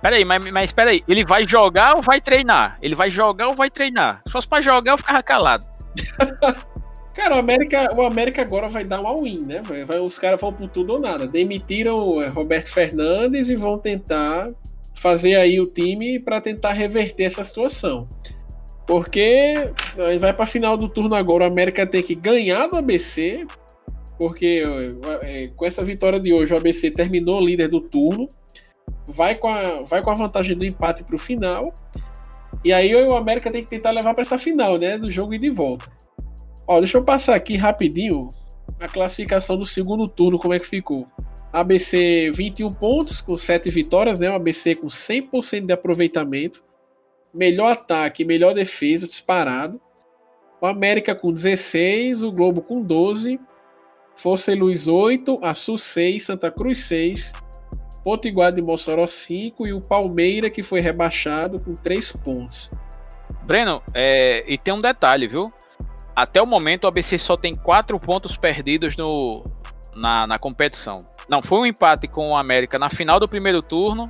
[0.00, 2.78] Peraí, mas, mas peraí, ele vai jogar ou vai treinar?
[2.82, 4.20] Ele vai jogar ou vai treinar?
[4.26, 5.64] Se fosse pra jogar, eu ficava calado.
[7.14, 9.62] Cara, o América, o América agora vai dar um all-in, né?
[9.62, 11.26] Vai, vai, os caras vão por tudo ou nada.
[11.26, 14.50] Demitiram é, Roberto Fernandes e vão tentar
[14.96, 18.08] fazer aí o time para tentar reverter essa situação.
[18.86, 19.54] Porque
[20.20, 23.46] vai para final do turno agora, o América tem que ganhar do ABC,
[24.18, 24.62] porque
[25.22, 28.28] é, com essa vitória de hoje o ABC terminou líder do turno,
[29.06, 31.72] vai com a, vai com a vantagem do empate para o final.
[32.64, 34.98] E aí o América tem que tentar levar para essa final, né?
[34.98, 35.86] Do jogo e de volta.
[36.66, 38.28] Ó, deixa eu passar aqui rapidinho
[38.80, 41.06] a classificação do segundo turno, como é que ficou.
[41.52, 44.28] ABC 21 pontos, com 7 vitórias, né?
[44.30, 46.62] O ABC com 100% de aproveitamento.
[47.32, 49.80] melhor ataque melhor defesa disparado.
[50.60, 53.38] O América com 16, o Globo com 12,
[54.16, 57.32] Força e Luz 8, Açu 6, Santa Cruz 6,
[58.02, 62.70] Potiguar de Mossoró 5 e o Palmeira que foi rebaixado com 3 pontos.
[63.42, 65.52] Breno, é, e tem um detalhe, viu?
[66.14, 69.44] Até o momento o ABC só tem 4 pontos perdidos no,
[69.94, 71.06] na, na competição.
[71.28, 74.06] Não, foi um empate com o América na final do primeiro turno.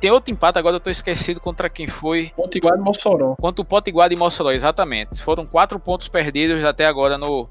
[0.00, 2.32] Tem outro empate, agora eu tô esquecido contra quem foi.
[2.36, 3.36] Potiguar de Mossoró.
[3.40, 5.22] Quanto o Potiguar de Mossoró, exatamente.
[5.22, 7.48] Foram quatro pontos perdidos até agora no,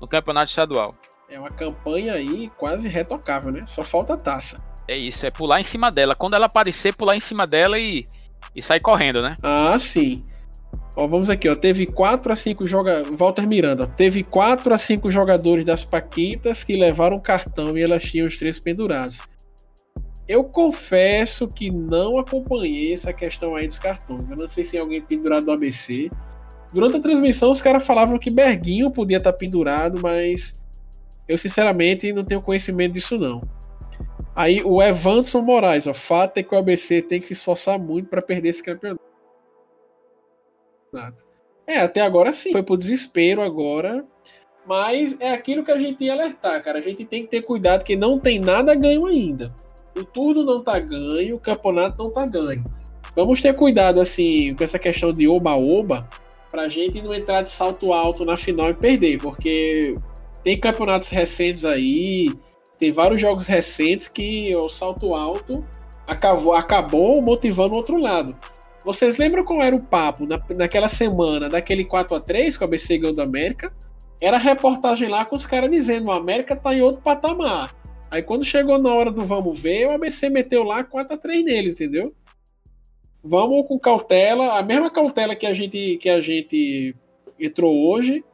[0.00, 0.92] no campeonato estadual.
[1.28, 3.66] É uma campanha aí quase retocável, né?
[3.66, 4.64] Só falta a taça.
[4.86, 6.14] É isso, é pular em cima dela.
[6.14, 8.06] Quando ela aparecer, pular em cima dela e,
[8.54, 9.36] e sair correndo, né?
[9.42, 10.24] Ah, sim.
[10.98, 11.54] Ó, vamos aqui, ó.
[11.54, 13.16] Teve 4 a 5 jogadores.
[13.16, 13.86] Walter Miranda.
[13.86, 18.58] Teve 4 a 5 jogadores das Paquitas que levaram cartão e elas tinham os três
[18.58, 19.22] pendurados.
[20.26, 24.28] Eu confesso que não acompanhei essa questão aí dos cartões.
[24.28, 26.10] Eu não sei se alguém pendurado no ABC.
[26.74, 30.64] Durante a transmissão, os caras falavam que Berguinho podia estar tá pendurado, mas
[31.28, 33.40] eu sinceramente não tenho conhecimento disso não.
[34.34, 38.08] Aí o Evanson Moraes, o fato é que o ABC tem que se esforçar muito
[38.08, 39.07] para perder esse campeonato.
[41.66, 42.52] É, até agora sim.
[42.52, 44.04] Foi por desespero agora.
[44.66, 46.78] Mas é aquilo que a gente ia alertar, cara.
[46.78, 49.54] A gente tem que ter cuidado que não tem nada ganho ainda.
[49.96, 52.62] O turno não tá ganho, o campeonato não tá ganho.
[53.16, 56.08] Vamos ter cuidado, assim, com essa questão de oba-oba,
[56.50, 59.94] pra gente não entrar de salto alto na final e perder, porque
[60.44, 62.28] tem campeonatos recentes aí,
[62.78, 65.64] tem vários jogos recentes que o salto alto
[66.06, 68.36] acabou, acabou motivando o outro lado.
[68.84, 72.68] Vocês lembram qual era o papo na, naquela semana daquele 4 a 3 com a
[72.68, 73.72] BC ganhou da América?
[74.20, 77.74] Era reportagem lá com os caras dizendo: o América tá em outro patamar.
[78.10, 81.44] Aí quando chegou na hora do vamos ver, o ABC meteu lá 4 a 3
[81.44, 82.14] neles, entendeu?
[83.22, 86.94] Vamos com cautela, a mesma cautela que a gente que a gente
[87.38, 88.24] entrou hoje,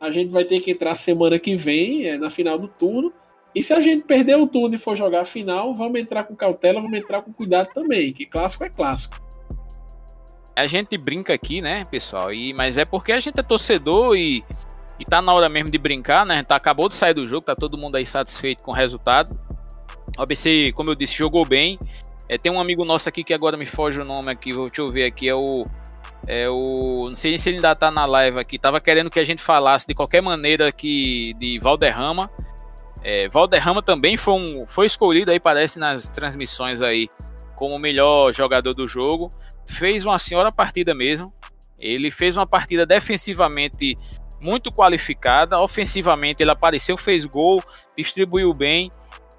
[0.00, 3.12] a gente vai ter que entrar semana que vem, é, na final do turno.
[3.54, 6.34] E se a gente perder o turno e for jogar a final, vamos entrar com
[6.34, 9.31] cautela, vamos entrar com cuidado também, que clássico é clássico
[10.54, 12.32] a gente brinca aqui, né, pessoal?
[12.32, 14.44] E, mas é porque a gente é torcedor e,
[14.98, 16.34] e tá na hora mesmo de brincar, né?
[16.34, 18.74] A gente tá, acabou de sair do jogo, tá todo mundo aí satisfeito com o
[18.74, 19.38] resultado.
[20.18, 21.78] O ABC, como eu disse, jogou bem.
[22.28, 24.80] É, tem um amigo nosso aqui que agora me foge o nome aqui, vou te
[24.80, 25.64] ouvir aqui, é o.
[26.26, 27.08] É o.
[27.08, 28.58] Não sei se ele ainda tá na live aqui.
[28.58, 32.30] Tava querendo que a gente falasse de qualquer maneira aqui de Valderrama.
[33.02, 37.08] É, Valderrama também foi, um, foi escolhido aí, parece, nas transmissões aí,
[37.56, 39.30] como o melhor jogador do jogo
[39.72, 41.32] fez uma senhora partida mesmo.
[41.78, 43.96] Ele fez uma partida defensivamente
[44.40, 47.62] muito qualificada, ofensivamente ele apareceu, fez gol,
[47.96, 48.90] distribuiu bem.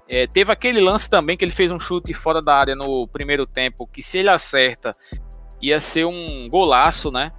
[0.08, 3.46] É, teve aquele lance também que ele fez um chute fora da área no primeiro
[3.46, 4.92] tempo, que se ele acerta,
[5.60, 7.32] ia ser um golaço, né?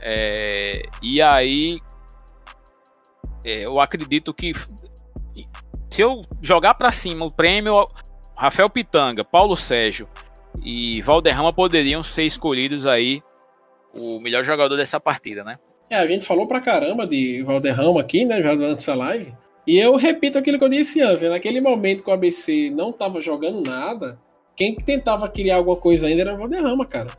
[0.00, 1.78] É, e aí
[3.44, 4.54] é, eu acredito que
[5.90, 7.86] se eu jogar para cima o prêmio
[8.36, 10.08] Rafael Pitanga, Paulo Sérgio
[10.62, 13.22] e Valderrama poderiam ser escolhidos aí
[13.94, 15.58] o melhor jogador dessa partida, né?
[15.88, 19.34] É, a gente falou pra caramba de Valderrama aqui, né, já durante essa live.
[19.66, 21.28] E eu repito aquilo que eu disse antes, né?
[21.30, 24.18] naquele momento que o ABC não tava jogando nada,
[24.56, 27.10] quem tentava criar alguma coisa ainda era o Valderrama, cara.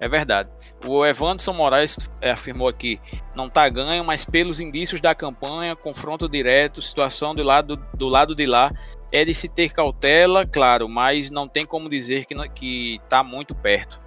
[0.00, 0.48] É verdade.
[0.86, 2.98] O Evanderson Moraes é, afirmou aqui:
[3.36, 8.34] não tá ganho, mas pelos indícios da campanha, confronto direto, situação do lado, do lado
[8.34, 8.70] de lá,
[9.12, 13.54] é de se ter cautela, claro, mas não tem como dizer que, que tá muito
[13.54, 14.00] perto.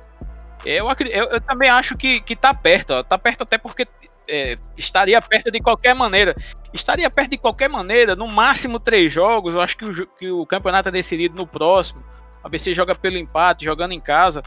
[0.65, 3.85] Eu, eu, eu também acho que, que tá perto, ó, tá perto até porque
[4.27, 6.33] é, estaria perto de qualquer maneira.
[6.73, 9.53] Estaria perto de qualquer maneira, no máximo três jogos.
[9.53, 12.03] Eu acho que o, que o campeonato é decidido no próximo.
[12.43, 14.41] A BC joga pelo empate, jogando em casa.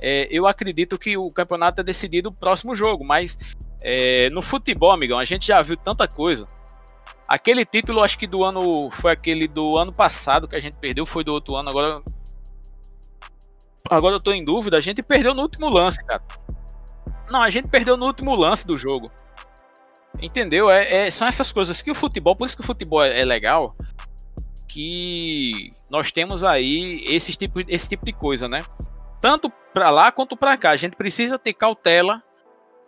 [0.00, 3.38] É, eu acredito que o campeonato é decidido no próximo jogo, mas
[3.82, 6.46] é, no futebol, amigão, a gente já viu tanta coisa.
[7.28, 8.90] Aquele título, acho que do ano.
[8.90, 12.02] Foi aquele do ano passado que a gente perdeu, foi do outro ano, agora.
[13.88, 16.22] Agora eu tô em dúvida, a gente perdeu no último lance, cara.
[17.30, 19.10] Não, a gente perdeu no último lance do jogo.
[20.20, 20.70] Entendeu?
[20.70, 23.24] É, é são essas coisas que o futebol, por isso que o futebol é, é
[23.24, 23.76] legal,
[24.66, 28.60] que nós temos aí esse tipo, esse tipo de coisa, né?
[29.20, 30.70] tanto para lá quanto para cá.
[30.70, 32.22] A gente precisa ter cautela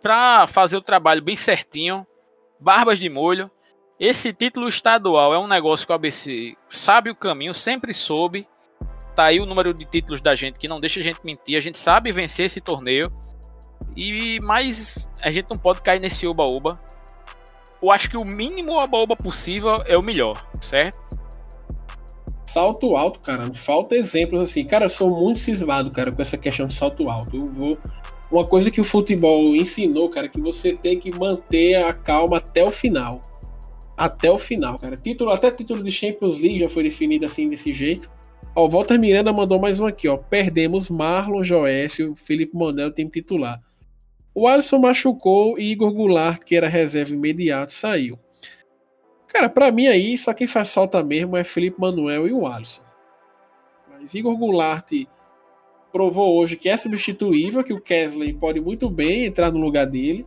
[0.01, 2.07] para fazer o trabalho bem certinho,
[2.59, 3.51] barbas de molho.
[3.99, 8.47] Esse título estadual é um negócio que o ABC sabe o caminho, sempre soube.
[9.15, 11.57] Tá aí o número de títulos da gente que não deixa a gente mentir.
[11.57, 13.11] A gente sabe vencer esse torneio.
[13.95, 16.79] E mas a gente não pode cair nesse oba-oba.
[17.83, 21.18] Eu acho que o mínimo oba-oba possível é o melhor, certo?
[22.51, 24.65] Salto alto, cara, falta exemplos assim.
[24.65, 27.37] Cara, eu sou muito cismado, cara, com essa questão de salto alto.
[27.37, 27.77] Eu vou,
[28.31, 32.37] uma coisa que o futebol ensinou, cara, é que você tem que manter a calma
[32.37, 33.21] até o final.
[33.95, 34.97] Até o final, cara.
[34.97, 38.09] Título, até título de Champions League já foi definido assim desse jeito.
[38.55, 40.17] Ó, o Walter Miranda mandou mais um aqui, ó.
[40.17, 43.61] Perdemos Marlon Joécio, Felipe Monel, time titular.
[44.33, 48.17] O Alisson machucou e Igor Goulart, que era reserva imediato, saiu.
[49.31, 52.81] Cara, para mim aí, só quem faz falta mesmo é Felipe Manuel e o Alisson.
[53.89, 54.91] Mas Igor Goulart
[55.91, 60.25] provou hoje que é substituível, que o Kesley pode muito bem entrar no lugar dele.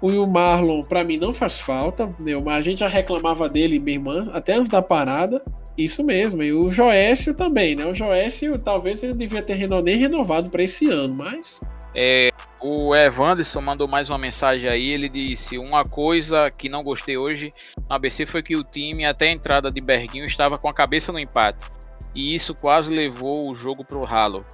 [0.00, 2.06] O Will Marlon, para mim, não faz falta.
[2.20, 2.32] Né?
[2.46, 5.42] A gente já reclamava dele, minha irmã, até antes da parada.
[5.76, 6.42] Isso mesmo.
[6.42, 7.84] E o Joécio também, né?
[7.86, 11.60] O Joécio, talvez ele devia ter nem renovado para esse ano, mas.
[11.98, 12.30] É,
[12.60, 14.90] o Evanderson mandou mais uma mensagem aí.
[14.90, 17.54] Ele disse: Uma coisa que não gostei hoje
[17.88, 21.10] no ABC foi que o time, até a entrada de Berguinho, estava com a cabeça
[21.10, 21.66] no empate.
[22.14, 24.44] E isso quase levou o jogo para o ralo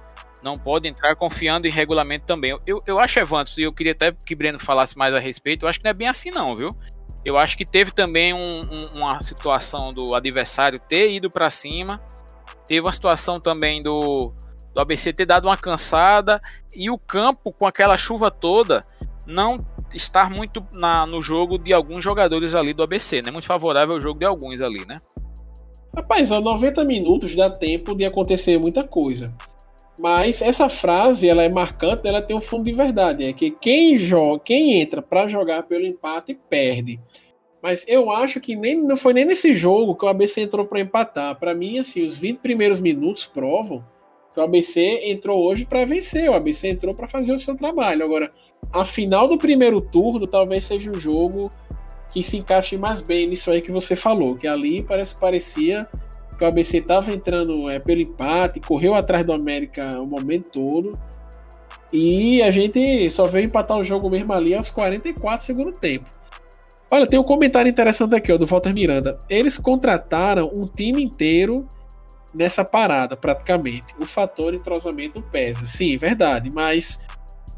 [0.43, 2.59] não pode entrar confiando em regulamento também.
[2.67, 5.69] Eu, eu acho, Evantos, e eu queria até que Breno falasse mais a respeito, eu
[5.69, 6.69] acho que não é bem assim não, viu?
[7.23, 12.01] Eu acho que teve também um, um, uma situação do adversário ter ido para cima,
[12.67, 14.33] teve uma situação também do,
[14.73, 16.41] do ABC ter dado uma cansada
[16.75, 18.83] e o campo com aquela chuva toda
[19.25, 19.57] não
[19.93, 23.31] estar muito na, no jogo de alguns jogadores ali do ABC, né?
[23.31, 24.97] Muito favorável ao jogo de alguns ali, né?
[25.95, 29.33] Rapaz, 90 minutos dá tempo de acontecer muita coisa.
[29.99, 33.95] Mas essa frase ela é marcante, ela tem um fundo de verdade, é que quem
[33.95, 36.99] joga, quem entra para jogar pelo empate perde.
[37.61, 40.81] Mas eu acho que nem não foi nem nesse jogo que o ABC entrou para
[40.81, 41.39] empatar.
[41.39, 43.85] Para mim, assim, os 20 primeiros minutos provam
[44.33, 48.03] que o ABC entrou hoje para vencer, o ABC entrou para fazer o seu trabalho.
[48.03, 48.31] Agora,
[48.71, 51.49] a final do primeiro turno talvez seja um jogo
[52.11, 55.87] que se encaixe mais bem nisso aí que você falou, que ali parece parecia
[56.37, 60.99] que o ABC estava entrando é, pelo empate, correu atrás do América o momento todo.
[61.91, 66.09] E a gente só veio empatar o jogo mesmo ali aos 44 segundo tempo.
[66.89, 69.17] Olha, tem um comentário interessante aqui, ó, do Walter Miranda.
[69.29, 71.67] Eles contrataram um time inteiro
[72.33, 73.93] nessa parada, praticamente.
[73.99, 75.65] O fator entrosamento pesa.
[75.65, 76.99] Sim, verdade, mas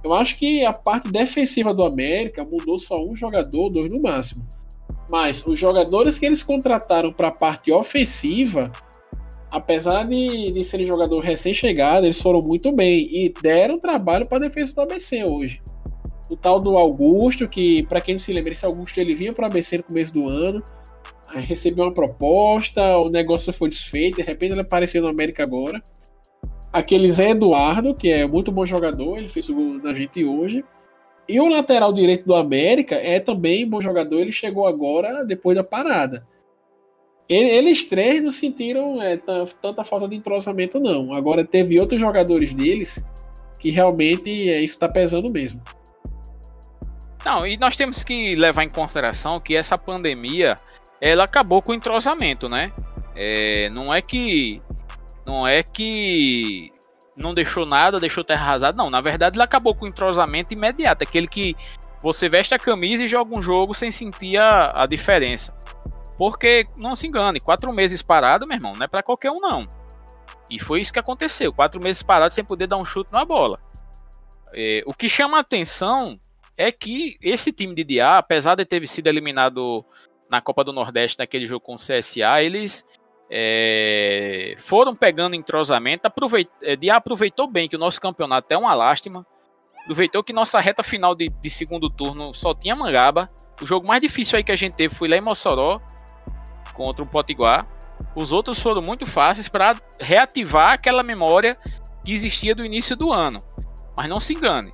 [0.03, 4.45] eu acho que a parte defensiva do América mudou só um jogador, dois no máximo.
[5.09, 8.71] Mas os jogadores que eles contrataram para a parte ofensiva,
[9.51, 14.47] apesar de, de serem jogador recém-chegado, eles foram muito bem e deram trabalho para a
[14.47, 15.61] defesa do ABC hoje.
[16.29, 19.45] O tal do Augusto, que para quem se lembra, esse Augusto ele vinha para o
[19.47, 20.63] ABC no começo do ano,
[21.27, 25.81] recebeu uma proposta, o negócio foi desfeito, de repente ele apareceu no América agora.
[26.71, 30.63] Aquele Zé Eduardo, que é muito bom jogador, ele fez o gol na gente hoje.
[31.27, 35.63] E o lateral direito do América é também bom jogador, ele chegou agora depois da
[35.63, 36.25] parada.
[37.27, 39.17] Ele, eles três não sentiram é,
[39.61, 41.13] tanta falta de entrosamento, não.
[41.13, 43.03] Agora teve outros jogadores deles
[43.59, 45.61] que realmente é, isso está pesando mesmo.
[47.25, 50.59] Não, e nós temos que levar em consideração que essa pandemia
[50.99, 52.71] ela acabou com o entrosamento, né?
[53.15, 54.61] É, não é que
[55.25, 56.71] não é que
[57.15, 58.77] não deixou nada, deixou terra arrasada.
[58.77, 61.03] Não, na verdade ele acabou com o entrosamento imediato.
[61.03, 61.55] Aquele que
[62.01, 65.57] você veste a camisa e joga um jogo sem sentir a, a diferença.
[66.17, 69.67] Porque, não se engane, quatro meses parado, meu irmão, não é para qualquer um, não.
[70.49, 71.51] E foi isso que aconteceu.
[71.51, 73.59] Quatro meses parado sem poder dar um chute na bola.
[74.53, 76.19] É, o que chama a atenção
[76.55, 79.85] é que esse time de Dia, apesar de ter sido eliminado
[80.29, 82.85] na Copa do Nordeste naquele jogo com o CSA, eles
[83.29, 88.73] é, foram pegando entrosamento, aproveit, é, Dia aproveitou bem que o nosso campeonato é uma
[88.73, 89.25] lástima,
[89.83, 93.29] aproveitou que nossa reta final de, de, segundo turno só tinha Mangaba,
[93.61, 95.79] o jogo mais difícil aí que a gente teve foi lá em Mossoró,
[96.73, 97.67] contra o Potiguar,
[98.15, 101.57] os outros foram muito fáceis para reativar aquela memória
[102.03, 103.39] que existia do início do ano,
[103.95, 104.71] mas não se engane,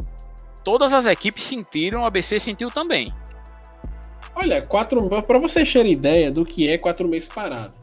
[0.63, 3.13] todas as equipes sentiram, o ABC sentiu também.
[4.35, 7.73] Olha, quatro para vocês terem ideia do que é quatro meses parado.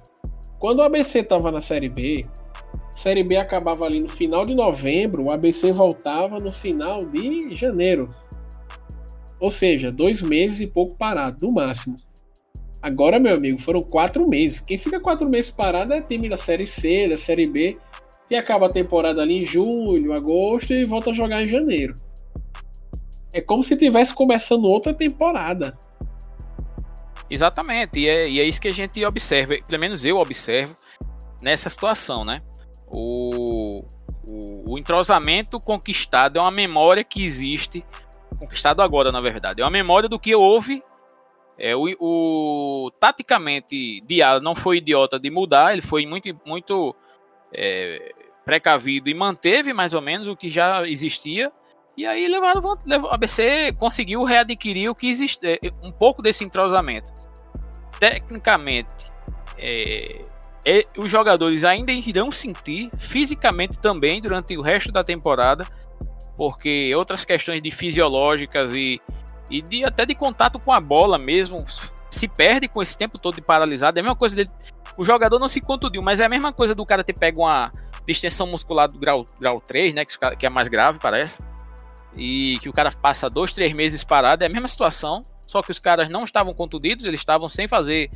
[0.58, 2.26] Quando o ABC estava na Série B,
[2.72, 7.54] a Série B acabava ali no final de novembro, o ABC voltava no final de
[7.54, 8.10] janeiro.
[9.38, 11.94] Ou seja, dois meses e pouco parado, no máximo.
[12.82, 14.60] Agora, meu amigo, foram quatro meses.
[14.60, 17.76] Quem fica quatro meses parado é time da Série C, da Série B,
[18.28, 21.94] que acaba a temporada ali em julho, agosto e volta a jogar em janeiro.
[23.32, 25.78] É como se tivesse começando outra temporada.
[27.30, 30.76] Exatamente, e é, e é isso que a gente observa, pelo menos eu observo
[31.42, 32.40] nessa situação, né?
[32.86, 33.84] O,
[34.26, 37.84] o, o, entrosamento conquistado é uma memória que existe,
[38.38, 40.82] conquistado agora, na verdade, é uma memória do que houve.
[41.58, 46.94] É, o, o taticamente, Diallo não foi idiota de mudar, ele foi muito, muito
[47.52, 48.14] é,
[48.44, 51.52] precavido e manteve mais ou menos o que já existia.
[51.98, 56.44] E aí levaram, levou, a ABC conseguiu readquirir o que existe, é, um pouco desse
[56.44, 57.12] entrosamento.
[57.98, 59.10] Tecnicamente,
[59.58, 60.22] é,
[60.64, 65.66] é, os jogadores ainda irão sentir fisicamente também durante o resto da temporada,
[66.36, 69.00] porque outras questões de fisiológicas e,
[69.50, 71.64] e de, até de contato com a bola mesmo
[72.12, 73.98] se perde com esse tempo todo de paralisado.
[73.98, 74.50] É a mesma coisa dele.
[74.96, 77.72] O jogador não se contundiu, mas é a mesma coisa do cara ter pego uma
[78.06, 80.04] distensão muscular do grau, grau 3, né?
[80.04, 81.42] Que, que é mais grave, parece.
[82.18, 84.42] E que o cara passa dois, três meses parado.
[84.42, 88.10] É a mesma situação, só que os caras não estavam contundidos, eles estavam sem fazer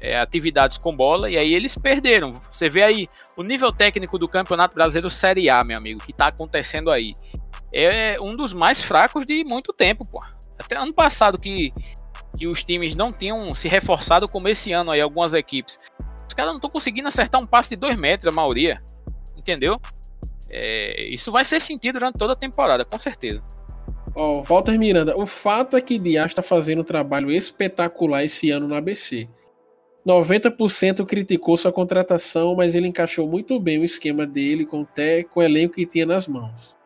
[0.00, 2.32] é, atividades com bola, e aí eles perderam.
[2.50, 6.26] Você vê aí o nível técnico do Campeonato Brasileiro Série A, meu amigo, que tá
[6.26, 7.14] acontecendo aí.
[7.72, 10.20] É um dos mais fracos de muito tempo, pô.
[10.58, 11.72] Até ano passado que,
[12.36, 15.78] que os times não tinham se reforçado como esse ano aí, algumas equipes.
[16.28, 18.82] Os caras não estão conseguindo acertar um passe de dois metros, a maioria.
[19.36, 19.80] Entendeu?
[20.52, 23.42] É, isso vai ser sentido durante toda a temporada, com certeza.
[24.14, 28.50] Ó, oh, Walter Miranda, o fato é que Dias está fazendo um trabalho espetacular esse
[28.50, 29.26] ano no ABC.
[30.06, 35.40] 90% criticou sua contratação, mas ele encaixou muito bem o esquema dele com, até, com
[35.40, 36.76] o elenco que tinha nas mãos.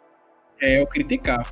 [0.60, 1.50] É, eu criticava.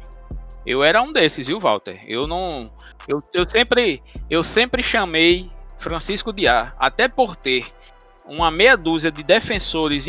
[0.67, 2.01] Eu era um desses, viu, Walter?
[2.07, 2.71] Eu não.
[3.09, 4.01] Eu, eu, sempre,
[4.31, 5.49] eu sempre chamei
[5.79, 7.67] Francisco Diá, até por ter
[8.27, 10.07] uma meia dúzia de defensores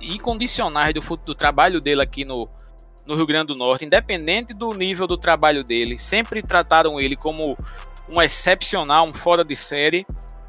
[0.00, 2.48] incondicionais do, do trabalho dele aqui no,
[3.06, 7.56] no Rio Grande do Norte, independente do nível do trabalho dele, sempre trataram ele como
[8.08, 10.06] um excepcional, um fora de série.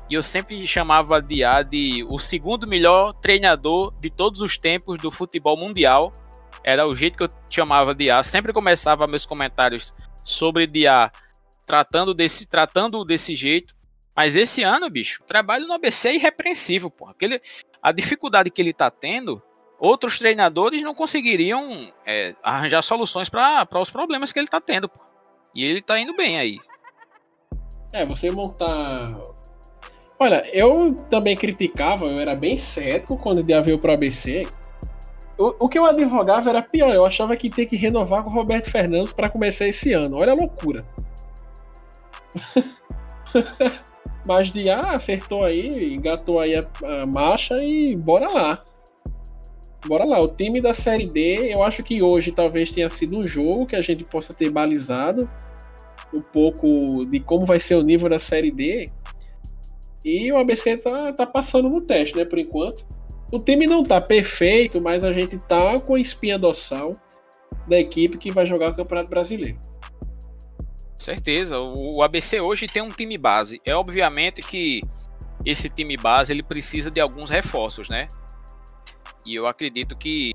[0.09, 5.09] E eu sempre chamava Diá de o segundo melhor treinador de todos os tempos do
[5.09, 6.11] futebol mundial.
[6.63, 8.22] Era o jeito que eu chamava Diá.
[8.24, 9.93] Sempre começava meus comentários
[10.24, 11.11] sobre Diá
[11.66, 13.76] tratando desse, tratando desse jeito.
[14.16, 17.07] Mas esse ano, bicho, o trabalho no ABC é irrepreensível, pô.
[17.07, 17.41] Aquele,
[17.82, 19.41] a dificuldade que ele tá tendo,
[19.78, 25.01] outros treinadores não conseguiriam é, arranjar soluções para os problemas que ele tá tendo, pô.
[25.53, 26.59] E ele tá indo bem aí.
[27.91, 29.20] É, você montar.
[30.18, 34.47] Olha, eu também criticava, eu era bem cético quando ele veio pro ABC.
[35.38, 38.34] O, o que eu advogava era pior, eu achava que tinha que renovar com o
[38.34, 40.16] Roberto Fernandes para começar esse ano.
[40.18, 40.86] Olha a loucura.
[44.26, 48.64] Mas de ah, acertou aí, engatou aí a, a marcha e bora lá.
[49.86, 53.28] Bora lá, o time da Série D, eu acho que hoje talvez tenha sido um
[53.28, 55.30] jogo que a gente possa ter balizado
[56.12, 58.90] um pouco de como vai ser o nível da Série D.
[60.04, 62.86] E o ABC tá, tá passando no teste, né, por enquanto.
[63.32, 66.94] O time não tá perfeito, mas a gente tá com a espinha dorsal
[67.68, 69.60] da equipe que vai jogar o Campeonato Brasileiro.
[70.96, 71.60] Certeza.
[71.60, 73.62] O ABC hoje tem um time base.
[73.66, 74.82] É obviamente que
[75.46, 78.08] esse time base ele precisa de alguns reforços, né?
[79.26, 80.34] E eu acredito que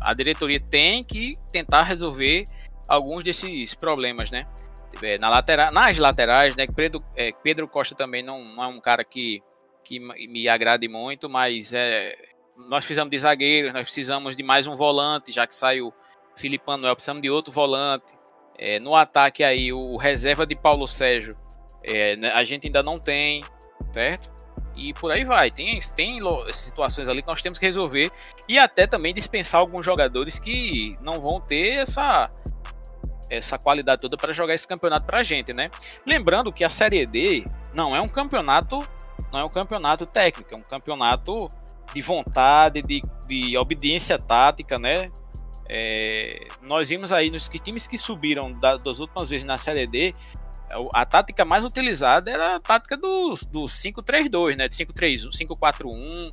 [0.00, 2.44] a diretoria tem que tentar resolver
[2.88, 4.46] alguns desses problemas, né?
[5.02, 6.66] É, na lateral, nas laterais, né?
[6.66, 9.42] Pedro, é, Pedro Costa também não, não, é um cara que,
[9.82, 12.16] que me agrade muito, mas é,
[12.56, 15.92] nós precisamos de zagueiros, nós precisamos de mais um volante, já que saiu
[16.36, 18.14] Felipe Manuel, precisamos de outro volante.
[18.58, 21.36] É, no ataque aí, o reserva de Paulo Sérgio,
[21.82, 23.42] é, né, a gente ainda não tem,
[23.92, 24.30] certo?
[24.76, 25.50] E por aí vai.
[25.50, 26.20] Tem, tem
[26.52, 28.10] situações ali que nós temos que resolver.
[28.48, 32.30] E até também dispensar alguns jogadores que não vão ter essa,
[33.30, 35.70] essa qualidade toda para jogar esse campeonato para a gente, né?
[36.04, 38.78] Lembrando que a Série D não é um campeonato,
[39.32, 41.48] não é um campeonato técnico, é um campeonato
[41.94, 45.10] de vontade, de, de obediência tática, né?
[45.68, 50.14] É, nós vimos aí nos times que subiram da, das últimas vezes na Série D,
[50.92, 54.68] a tática mais utilizada era a tática do, do 5-3-2, né?
[54.68, 56.28] De 5-3-1, 5-4-1.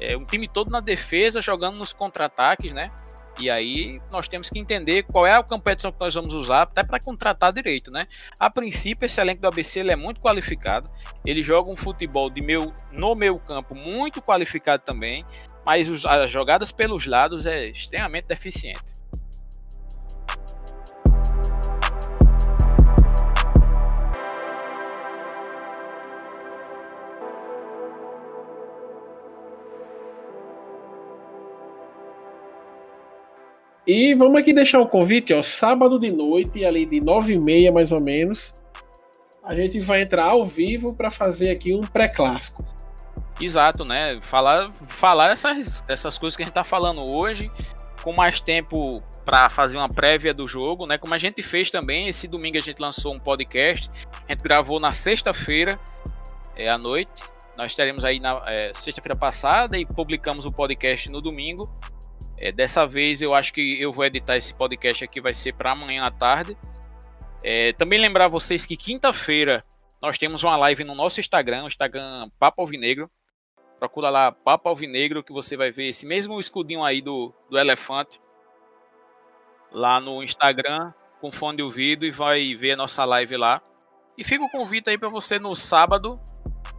[0.00, 2.90] É, um time todo na defesa, jogando nos contra-ataques, né?
[3.38, 6.82] E aí nós temos que entender qual é a competição que nós vamos usar, até
[6.82, 8.06] para contratar direito, né?
[8.38, 10.90] A princípio, esse elenco do ABC é muito qualificado.
[11.24, 15.24] Ele joga um futebol de meu, no meu campo muito qualificado também
[15.68, 18.96] mas os, as jogadas pelos lados é extremamente deficiente.
[33.86, 37.70] E vamos aqui deixar o convite, ó, sábado de noite, ali de nove e meia
[37.70, 38.54] mais ou menos,
[39.44, 42.77] a gente vai entrar ao vivo para fazer aqui um pré-clássico.
[43.40, 44.20] Exato, né?
[44.22, 47.50] Falar, falar essas, essas coisas que a gente tá falando hoje,
[48.02, 50.98] com mais tempo para fazer uma prévia do jogo, né?
[50.98, 53.90] Como a gente fez também, esse domingo a gente lançou um podcast,
[54.26, 55.78] a gente gravou na sexta-feira
[56.56, 57.22] é, à noite,
[57.56, 61.70] nós teremos aí na é, sexta-feira passada e publicamos o podcast no domingo.
[62.40, 65.72] É, dessa vez eu acho que eu vou editar esse podcast aqui, vai ser para
[65.72, 66.56] amanhã à tarde.
[67.44, 69.64] É, também lembrar vocês que quinta-feira
[70.00, 73.10] nós temos uma live no nosso Instagram, o Instagram Papo Alvinegro.
[73.78, 78.20] Procura lá Papo Alvinegro que você vai ver esse mesmo escudinho aí do, do elefante
[79.70, 83.60] lá no Instagram com fone de ouvido e vai ver a nossa live lá.
[84.16, 86.18] E fica o convite aí para você no sábado,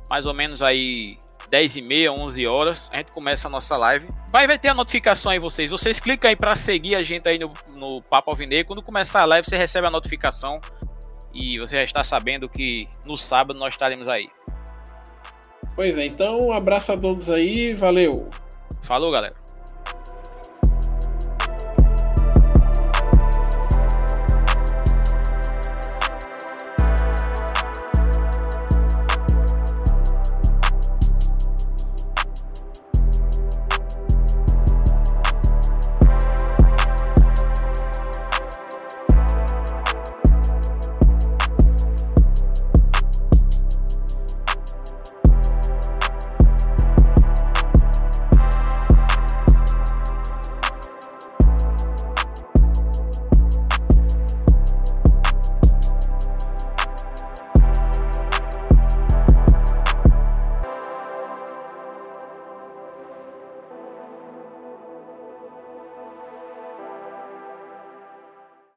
[0.10, 1.18] mais ou menos aí
[1.50, 4.08] 10 e meia, 11 horas, a gente começa a nossa live.
[4.30, 5.72] Vai, vai ter a notificação aí vocês.
[5.72, 8.68] Vocês clicam aí para seguir a gente aí no, no Papo Alvinegro.
[8.68, 10.60] Quando começar a live, você recebe a notificação
[11.34, 14.28] e você já está sabendo que no sábado nós estaremos aí.
[15.76, 18.28] Pois é, então um abraço a todos aí, valeu.
[18.82, 19.36] Falou, galera.